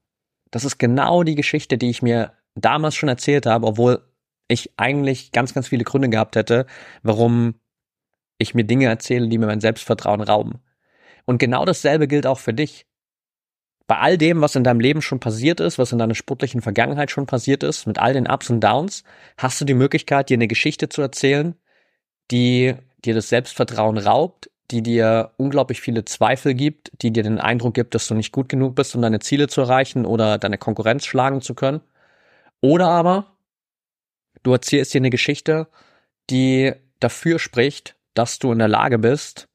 Das 0.52 0.66
ist 0.66 0.80
genau 0.80 1.24
die 1.24 1.36
Geschichte, 1.36 1.78
die 1.78 1.90
ich 1.90 2.02
mir 2.02 2.34
damals 2.56 2.96
schon 2.96 3.10
erzählt 3.10 3.46
habe, 3.46 3.68
obwohl 3.68 4.04
ich 4.48 4.72
eigentlich 4.78 5.32
ganz, 5.32 5.54
ganz 5.54 5.68
viele 5.68 5.84
Gründe 5.84 6.10
gehabt 6.10 6.36
hätte, 6.36 6.66
warum 7.04 7.56
ich 8.40 8.56
mir 8.56 8.64
Dinge 8.64 8.88
erzähle, 8.88 9.28
die 9.28 9.38
mir 9.38 9.46
mein 9.46 9.62
Selbstvertrauen 9.62 10.22
rauben. 10.22 10.62
Und 11.26 11.38
genau 11.38 11.66
dasselbe 11.66 12.08
gilt 12.08 12.26
auch 12.26 12.40
für 12.40 12.54
dich. 12.54 12.88
Bei 13.90 13.98
all 13.98 14.20
dem, 14.20 14.40
was 14.40 14.56
in 14.56 14.64
deinem 14.64 14.80
Leben 14.80 15.02
schon 15.02 15.20
passiert 15.20 15.60
ist, 15.60 15.80
was 15.80 15.92
in 15.92 15.98
deiner 15.98 16.14
sportlichen 16.14 16.62
Vergangenheit 16.62 17.10
schon 17.10 17.26
passiert 17.26 17.64
ist, 17.64 17.88
mit 17.88 17.98
all 17.98 18.14
den 18.14 18.28
Ups 18.28 18.52
und 18.52 18.64
Downs, 18.64 19.04
hast 19.36 19.60
du 19.60 19.66
die 19.66 19.74
Möglichkeit, 19.74 20.30
dir 20.30 20.36
eine 20.36 20.48
Geschichte 20.48 20.90
zu 20.90 21.02
erzählen, 21.02 21.56
die 22.30 22.76
dir 23.04 23.16
das 23.16 23.30
Selbstvertrauen 23.30 23.98
raubt, 23.98 24.52
die 24.70 24.84
dir 24.84 25.32
unglaublich 25.38 25.82
viele 25.82 26.06
Zweifel 26.06 26.54
gibt, 26.54 26.92
die 27.02 27.12
dir 27.12 27.24
den 27.24 27.40
Eindruck 27.40 27.74
gibt, 27.74 27.96
dass 27.96 28.08
du 28.08 28.14
nicht 28.14 28.32
gut 28.32 28.48
genug 28.48 28.76
bist, 28.76 28.94
um 28.94 29.02
deine 29.02 29.22
Ziele 29.22 29.48
zu 29.48 29.62
erreichen 29.62 30.06
oder 30.06 30.38
deine 30.38 30.60
Konkurrenz 30.60 31.08
schlagen 31.08 31.42
zu 31.42 31.56
können. 31.56 31.82
Oder 32.62 32.90
aber 32.90 33.38
du 34.44 34.52
erzählst 34.52 34.94
dir 34.94 35.00
eine 35.00 35.10
Geschichte, 35.10 35.68
die 36.30 36.74
dafür 37.00 37.40
spricht, 37.40 37.96
dass 38.14 38.38
du 38.38 38.52
in 38.52 38.60
der 38.60 38.68
Lage 38.68 39.00
bist, 39.00 39.48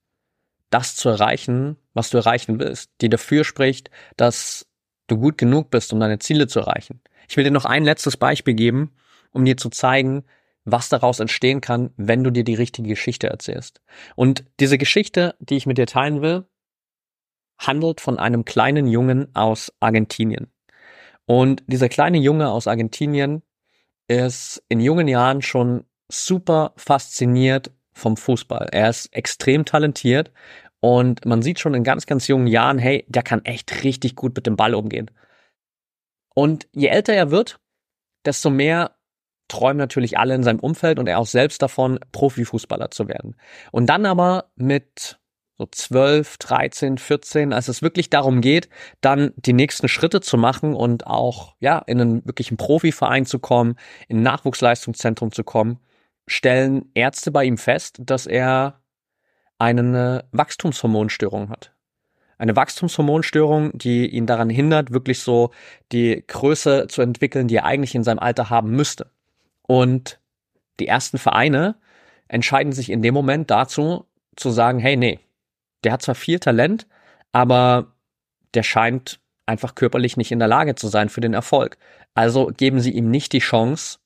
das 0.70 0.96
zu 0.96 1.08
erreichen, 1.08 1.76
was 1.94 2.10
du 2.10 2.18
erreichen 2.18 2.58
willst, 2.58 2.90
die 3.00 3.08
dafür 3.08 3.44
spricht, 3.44 3.90
dass 4.16 4.66
du 5.06 5.16
gut 5.16 5.38
genug 5.38 5.70
bist, 5.70 5.92
um 5.92 6.00
deine 6.00 6.18
Ziele 6.18 6.46
zu 6.46 6.60
erreichen. 6.60 7.00
Ich 7.28 7.36
will 7.36 7.44
dir 7.44 7.50
noch 7.50 7.64
ein 7.64 7.84
letztes 7.84 8.16
Beispiel 8.16 8.54
geben, 8.54 8.94
um 9.32 9.44
dir 9.44 9.56
zu 9.56 9.70
zeigen, 9.70 10.24
was 10.64 10.88
daraus 10.88 11.20
entstehen 11.20 11.60
kann, 11.60 11.90
wenn 11.96 12.24
du 12.24 12.30
dir 12.30 12.44
die 12.44 12.54
richtige 12.54 12.88
Geschichte 12.88 13.28
erzählst. 13.28 13.82
Und 14.16 14.44
diese 14.60 14.78
Geschichte, 14.78 15.34
die 15.38 15.56
ich 15.56 15.66
mit 15.66 15.78
dir 15.78 15.86
teilen 15.86 16.22
will, 16.22 16.46
handelt 17.58 18.00
von 18.00 18.18
einem 18.18 18.44
kleinen 18.44 18.86
Jungen 18.86 19.34
aus 19.34 19.72
Argentinien. 19.80 20.50
Und 21.26 21.62
dieser 21.66 21.88
kleine 21.88 22.18
Junge 22.18 22.50
aus 22.50 22.66
Argentinien 22.66 23.42
ist 24.08 24.62
in 24.68 24.80
jungen 24.80 25.08
Jahren 25.08 25.42
schon 25.42 25.84
super 26.08 26.72
fasziniert 26.76 27.70
vom 27.92 28.16
Fußball. 28.16 28.68
Er 28.72 28.90
ist 28.90 29.14
extrem 29.14 29.64
talentiert 29.64 30.32
und 30.84 31.24
man 31.24 31.40
sieht 31.40 31.60
schon 31.60 31.72
in 31.72 31.82
ganz, 31.82 32.04
ganz 32.04 32.28
jungen 32.28 32.46
Jahren, 32.46 32.76
hey, 32.78 33.06
der 33.08 33.22
kann 33.22 33.42
echt 33.46 33.84
richtig 33.84 34.16
gut 34.16 34.36
mit 34.36 34.46
dem 34.46 34.54
Ball 34.54 34.74
umgehen. 34.74 35.10
Und 36.34 36.68
je 36.72 36.88
älter 36.88 37.14
er 37.14 37.30
wird, 37.30 37.58
desto 38.26 38.50
mehr 38.50 38.94
träumen 39.48 39.78
natürlich 39.78 40.18
alle 40.18 40.34
in 40.34 40.42
seinem 40.42 40.60
Umfeld 40.60 40.98
und 40.98 41.06
er 41.06 41.20
auch 41.20 41.26
selbst 41.26 41.62
davon, 41.62 41.98
Profifußballer 42.12 42.90
zu 42.90 43.08
werden. 43.08 43.34
Und 43.72 43.86
dann 43.86 44.04
aber 44.04 44.50
mit 44.56 45.18
so 45.56 45.64
12, 45.64 46.36
13, 46.36 46.98
14, 46.98 47.54
als 47.54 47.68
es 47.68 47.80
wirklich 47.80 48.10
darum 48.10 48.42
geht, 48.42 48.68
dann 49.00 49.32
die 49.36 49.54
nächsten 49.54 49.88
Schritte 49.88 50.20
zu 50.20 50.36
machen 50.36 50.74
und 50.74 51.06
auch, 51.06 51.54
ja, 51.60 51.78
in 51.78 51.98
einen 51.98 52.26
wirklichen 52.26 52.58
Profiverein 52.58 53.24
zu 53.24 53.38
kommen, 53.38 53.76
in 54.08 54.18
ein 54.18 54.22
Nachwuchsleistungszentrum 54.22 55.32
zu 55.32 55.44
kommen, 55.44 55.78
stellen 56.26 56.90
Ärzte 56.92 57.30
bei 57.30 57.46
ihm 57.46 57.56
fest, 57.56 58.02
dass 58.04 58.26
er 58.26 58.83
eine 59.58 60.24
Wachstumshormonstörung 60.32 61.50
hat. 61.50 61.72
Eine 62.38 62.56
Wachstumshormonstörung, 62.56 63.70
die 63.78 64.08
ihn 64.08 64.26
daran 64.26 64.50
hindert, 64.50 64.90
wirklich 64.90 65.20
so 65.20 65.50
die 65.92 66.24
Größe 66.26 66.88
zu 66.88 67.02
entwickeln, 67.02 67.48
die 67.48 67.56
er 67.56 67.64
eigentlich 67.64 67.94
in 67.94 68.02
seinem 68.02 68.18
Alter 68.18 68.50
haben 68.50 68.70
müsste. 68.70 69.10
Und 69.62 70.20
die 70.80 70.88
ersten 70.88 71.18
Vereine 71.18 71.76
entscheiden 72.28 72.72
sich 72.72 72.90
in 72.90 73.02
dem 73.02 73.14
Moment 73.14 73.50
dazu, 73.50 74.06
zu 74.36 74.50
sagen, 74.50 74.80
hey, 74.80 74.96
nee, 74.96 75.20
der 75.84 75.92
hat 75.92 76.02
zwar 76.02 76.16
viel 76.16 76.40
Talent, 76.40 76.88
aber 77.30 77.94
der 78.54 78.62
scheint 78.64 79.20
einfach 79.46 79.74
körperlich 79.74 80.16
nicht 80.16 80.32
in 80.32 80.38
der 80.38 80.48
Lage 80.48 80.74
zu 80.74 80.88
sein 80.88 81.08
für 81.08 81.20
den 81.20 81.34
Erfolg. 81.34 81.76
Also 82.14 82.46
geben 82.46 82.80
sie 82.80 82.90
ihm 82.90 83.10
nicht 83.10 83.32
die 83.32 83.40
Chance, 83.40 83.98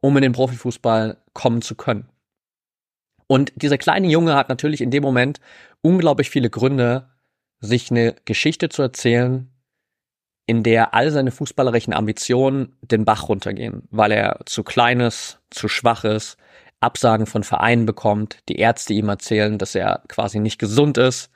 um 0.00 0.16
in 0.16 0.22
den 0.22 0.32
Profifußball 0.32 1.18
kommen 1.32 1.62
zu 1.62 1.74
können. 1.74 2.08
Und 3.28 3.52
dieser 3.56 3.78
kleine 3.78 4.08
Junge 4.08 4.34
hat 4.34 4.48
natürlich 4.48 4.80
in 4.80 4.90
dem 4.90 5.02
Moment 5.02 5.40
unglaublich 5.82 6.30
viele 6.30 6.50
Gründe, 6.50 7.10
sich 7.60 7.90
eine 7.90 8.14
Geschichte 8.24 8.68
zu 8.68 8.82
erzählen, 8.82 9.50
in 10.46 10.62
der 10.62 10.94
all 10.94 11.10
seine 11.10 11.32
fußballerischen 11.32 11.92
Ambitionen 11.92 12.76
den 12.80 13.04
Bach 13.04 13.28
runtergehen, 13.28 13.88
weil 13.90 14.12
er 14.12 14.40
zu 14.46 14.62
klein 14.62 15.00
ist, 15.00 15.40
zu 15.50 15.68
schwach 15.68 16.04
ist, 16.04 16.36
Absagen 16.80 17.26
von 17.26 17.42
Vereinen 17.42 17.86
bekommt, 17.86 18.42
die 18.48 18.56
Ärzte 18.56 18.92
ihm 18.92 19.08
erzählen, 19.08 19.58
dass 19.58 19.74
er 19.74 20.04
quasi 20.08 20.38
nicht 20.38 20.58
gesund 20.58 20.98
ist. 20.98 21.30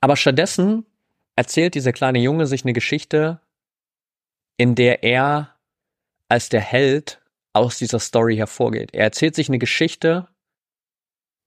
Aber 0.00 0.16
stattdessen 0.16 0.86
erzählt 1.36 1.74
dieser 1.74 1.92
kleine 1.92 2.20
Junge 2.20 2.46
sich 2.46 2.64
eine 2.64 2.72
Geschichte, 2.72 3.40
in 4.56 4.74
der 4.74 5.02
er 5.02 5.54
als 6.28 6.48
der 6.48 6.60
Held 6.60 7.20
aus 7.54 7.78
dieser 7.78 8.00
Story 8.00 8.36
hervorgeht. 8.36 8.92
Er 8.92 9.04
erzählt 9.04 9.34
sich 9.34 9.48
eine 9.48 9.58
Geschichte, 9.58 10.28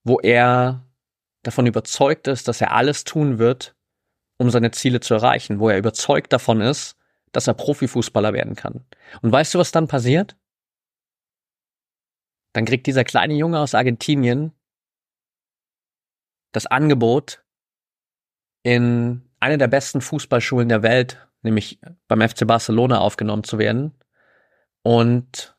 wo 0.04 0.18
er 0.18 0.84
davon 1.42 1.66
überzeugt 1.66 2.26
ist, 2.26 2.48
dass 2.48 2.60
er 2.60 2.72
alles 2.72 3.04
tun 3.04 3.38
wird, 3.38 3.76
um 4.38 4.50
seine 4.50 4.70
Ziele 4.70 5.00
zu 5.00 5.14
erreichen, 5.14 5.60
wo 5.60 5.68
er 5.68 5.78
überzeugt 5.78 6.32
davon 6.32 6.60
ist, 6.60 6.96
dass 7.32 7.46
er 7.46 7.54
Profifußballer 7.54 8.32
werden 8.32 8.56
kann. 8.56 8.84
Und 9.22 9.30
weißt 9.30 9.54
du, 9.54 9.58
was 9.58 9.70
dann 9.70 9.86
passiert? 9.86 10.36
Dann 12.54 12.64
kriegt 12.64 12.86
dieser 12.86 13.04
kleine 13.04 13.34
Junge 13.34 13.60
aus 13.60 13.74
Argentinien 13.74 14.52
das 16.52 16.66
Angebot, 16.66 17.44
in 18.62 19.28
eine 19.38 19.58
der 19.58 19.68
besten 19.68 20.00
Fußballschulen 20.00 20.68
der 20.68 20.82
Welt, 20.82 21.28
nämlich 21.42 21.78
beim 22.08 22.26
FC 22.26 22.46
Barcelona 22.46 22.98
aufgenommen 22.98 23.44
zu 23.44 23.58
werden. 23.58 23.94
Und 24.82 25.56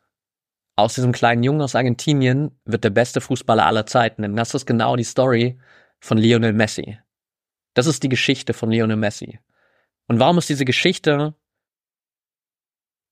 aus 0.79 0.95
diesem 0.95 1.11
kleinen 1.11 1.43
Jungen 1.43 1.61
aus 1.61 1.75
Argentinien 1.75 2.59
wird 2.65 2.83
der 2.83 2.89
beste 2.89 3.21
Fußballer 3.21 3.65
aller 3.65 3.85
Zeiten. 3.85 4.21
Denn 4.21 4.35
das 4.35 4.53
ist 4.53 4.65
genau 4.65 4.95
die 4.95 5.03
Story 5.03 5.59
von 5.99 6.17
Lionel 6.17 6.53
Messi. 6.53 6.99
Das 7.73 7.87
ist 7.87 8.03
die 8.03 8.09
Geschichte 8.09 8.53
von 8.53 8.71
Lionel 8.71 8.97
Messi. 8.97 9.39
Und 10.07 10.19
warum 10.19 10.37
ist 10.37 10.49
diese 10.49 10.65
Geschichte 10.65 11.35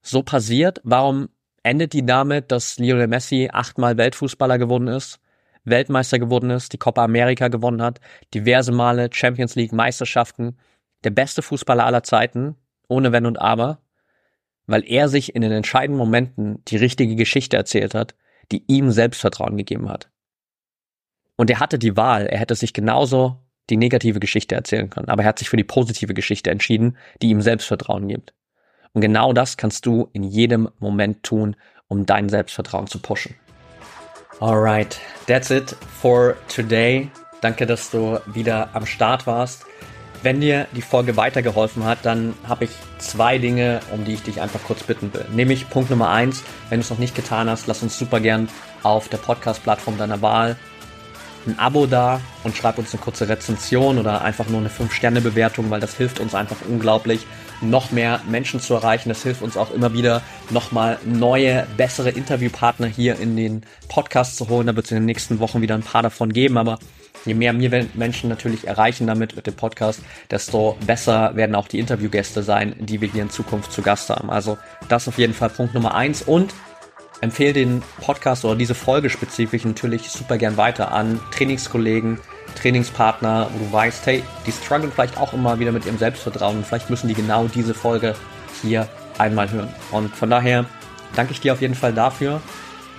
so 0.02 0.24
passiert? 0.24 0.82
Warum 0.84 1.30
endet 1.64 1.94
die 1.94 2.06
damit, 2.06 2.52
dass 2.52 2.80
Lionel 2.80 3.08
Messi 3.08 3.50
achtmal 3.52 3.98
Weltfußballer 3.98 4.58
geworden 4.58 4.88
ist, 4.88 5.20
Weltmeister 5.64 6.18
geworden 6.18 6.50
ist, 6.50 6.74
die 6.74 6.78
Copa 6.78 7.04
America 7.04 7.50
gewonnen 7.50 7.82
hat, 7.82 8.00
diverse 8.34 8.72
Male 8.72 9.10
Champions 9.12 9.56
League 9.56 9.74
Meisterschaften, 9.74 10.58
der 11.04 11.12
beste 11.12 11.42
Fußballer 11.42 11.86
aller 11.86 12.04
Zeiten, 12.04 12.56
ohne 12.88 13.12
Wenn 13.12 13.26
und 13.26 13.40
Aber? 13.40 13.82
Weil 14.68 14.84
er 14.86 15.10
sich 15.10 15.34
in 15.34 15.42
den 15.42 15.52
entscheidenden 15.52 15.98
Momenten 15.98 16.64
die 16.66 16.78
richtige 16.78 17.16
Geschichte 17.16 17.58
erzählt 17.58 17.96
hat, 17.96 18.16
die 18.52 18.64
ihm 18.68 18.92
Selbstvertrauen 18.92 19.58
gegeben 19.58 19.90
hat. 19.90 20.10
Und 21.36 21.50
er 21.50 21.60
hatte 21.60 21.80
die 21.80 21.98
Wahl, 21.98 22.28
er 22.28 22.40
hätte 22.40 22.56
sich 22.56 22.74
genauso 22.74 23.38
die 23.70 23.78
negative 23.78 24.20
Geschichte 24.20 24.56
erzählen 24.56 24.90
können, 24.90 25.10
aber 25.10 25.24
er 25.24 25.30
hat 25.30 25.40
sich 25.40 25.50
für 25.50 25.58
die 25.58 25.64
positive 25.64 26.14
Geschichte 26.14 26.52
entschieden, 26.52 26.98
die 27.22 27.30
ihm 27.30 27.42
Selbstvertrauen 27.42 28.08
gibt. 28.08 28.34
Und 28.94 29.02
genau 29.02 29.34
das 29.34 29.58
kannst 29.58 29.86
du 29.86 30.10
in 30.14 30.24
jedem 30.24 30.70
Moment 30.80 31.24
tun, 31.24 31.56
um 31.88 32.06
dein 32.06 32.30
Selbstvertrauen 32.30 32.88
zu 32.88 33.00
pushen. 33.00 33.36
Alright, 34.40 35.00
that's 35.28 35.50
it 35.50 35.76
for 36.02 36.36
today. 36.54 37.10
Danke, 37.42 37.66
dass 37.66 37.92
du 37.92 38.20
wieder 38.28 38.70
am 38.74 38.86
Start 38.86 39.28
warst. 39.28 39.66
Wenn 40.24 40.42
dir 40.42 40.68
die 40.76 40.82
Folge 40.82 41.16
weitergeholfen 41.16 41.86
hat, 41.86 42.00
dann 42.04 42.34
habe 42.48 42.66
ich 42.66 42.72
zwei 42.98 43.38
Dinge, 43.38 43.80
um 43.94 44.04
die 44.04 44.14
ich 44.14 44.24
dich 44.24 44.42
einfach 44.42 44.60
kurz 44.64 44.84
bitten 44.84 45.14
will. 45.14 45.26
Nämlich 45.32 45.70
Punkt 45.70 45.90
Nummer 45.90 46.10
eins, 46.10 46.44
wenn 46.70 46.80
du 46.80 46.84
es 46.84 46.90
noch 46.90 46.98
nicht 46.98 47.16
getan 47.16 47.50
hast, 47.50 47.68
lass 47.68 47.84
uns 47.84 47.98
super 47.98 48.20
gern 48.20 48.50
auf 48.84 49.10
der 49.10 49.18
Podcast-Plattform 49.18 49.98
deiner 49.98 50.22
Wahl 50.22 50.58
ein 51.48 51.58
Abo 51.60 51.86
da 51.86 52.22
und 52.44 52.56
schreib 52.56 52.78
uns 52.78 52.94
eine 52.94 53.02
kurze 53.02 53.28
Rezension 53.28 53.98
oder 53.98 54.22
einfach 54.22 54.48
nur 54.48 54.60
eine 54.60 54.70
5-Sterne-Bewertung, 54.70 55.70
weil 55.70 55.80
das 55.80 55.96
hilft 55.96 56.20
uns 56.20 56.36
einfach 56.36 56.58
unglaublich, 56.68 57.26
noch 57.62 57.92
mehr 57.92 58.22
Menschen 58.30 58.60
zu 58.60 58.76
erreichen. 58.76 59.10
Das 59.10 59.24
hilft 59.24 59.42
uns 59.42 59.58
auch 59.58 59.72
immer 59.72 59.94
wieder, 59.94 60.22
nochmal 60.50 61.00
neue, 61.06 61.66
bessere 61.78 62.10
Interviewpartner 62.10 62.88
hier 62.88 63.20
in 63.20 63.36
den 63.36 63.64
Podcast 63.88 64.38
zu 64.38 64.50
holen. 64.50 64.68
Da 64.68 64.76
wird 64.76 64.86
es 64.86 64.92
in 64.92 64.98
den 64.98 65.06
nächsten 65.06 65.40
Wochen 65.40 65.62
wieder 65.62 65.76
ein 65.76 65.84
paar 65.84 66.04
davon 66.04 66.32
geben, 66.32 66.58
aber 66.58 66.80
je 67.26 67.34
mehr 67.34 67.54
mir 67.54 67.88
Menschen 67.94 68.30
natürlich 68.30 68.68
erreichen 68.68 69.08
damit 69.08 69.36
mit 69.36 69.48
dem 69.48 69.56
Podcast, 69.56 70.02
desto 70.32 70.78
besser 70.86 71.36
werden 71.36 71.56
auch 71.56 71.68
die 71.68 71.80
Interviewgäste 71.80 72.44
sein, 72.44 72.76
die 72.80 73.02
wir 73.02 73.10
hier 73.10 73.24
in 73.24 73.30
Zukunft 73.30 73.72
zu 73.72 73.82
Gast 73.82 74.10
haben. 74.10 74.30
Also 74.30 74.58
das 74.90 75.08
auf 75.08 75.18
jeden 75.18 75.34
Fall 75.34 75.50
Punkt 75.50 75.74
Nummer 75.74 75.96
eins 75.96 76.22
und 76.22 76.54
empfehle 77.22 77.54
den 77.54 77.82
Podcast 78.02 78.46
oder 78.46 78.56
diese 78.56 78.76
Folge 78.76 79.10
spezifisch 79.10 79.66
natürlich 79.66 80.10
super 80.10 80.38
gern 80.38 80.58
weiter 80.58 80.92
an 80.92 81.20
Trainingskollegen, 81.32 82.20
Trainingspartner, 82.56 83.50
wo 83.54 83.66
du 83.66 83.72
weißt, 83.72 84.06
hey, 84.06 84.24
die 84.46 84.52
strugglen 84.52 84.92
vielleicht 84.92 85.18
auch 85.18 85.34
immer 85.34 85.60
wieder 85.60 85.72
mit 85.72 85.86
ihrem 85.86 85.98
Selbstvertrauen 85.98 86.64
vielleicht 86.64 86.90
müssen 86.90 87.08
die 87.08 87.14
genau 87.14 87.48
diese 87.48 87.74
Folge 87.74 88.16
hier 88.62 88.88
einmal 89.18 89.50
hören. 89.50 89.74
Und 89.92 90.16
von 90.16 90.30
daher 90.30 90.66
danke 91.16 91.34
ich 91.34 91.42
dir 91.42 91.54
auf 91.54 91.62
jeden 91.62 91.76
Fall 91.76 91.94
dafür. 91.94 92.42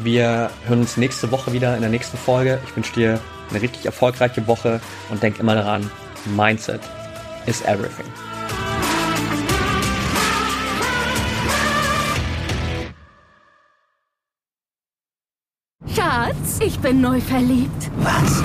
Wir 0.00 0.50
hören 0.64 0.80
uns 0.80 0.96
nächste 0.96 1.32
Woche 1.32 1.52
wieder 1.52 1.74
in 1.74 1.80
der 1.80 1.90
nächsten 1.90 2.16
Folge. 2.16 2.60
Ich 2.64 2.76
wünsche 2.76 2.92
dir 2.92 3.20
eine 3.50 3.60
richtig 3.60 3.84
erfolgreiche 3.84 4.46
Woche 4.46 4.80
und 5.10 5.20
denk 5.20 5.40
immer 5.40 5.56
daran, 5.56 5.90
Mindset 6.36 6.80
is 7.46 7.62
everything. 7.62 8.06
Schatz, 15.92 16.60
ich 16.60 16.78
bin 16.78 17.00
neu 17.00 17.20
verliebt. 17.20 17.90
Was? 17.96 18.44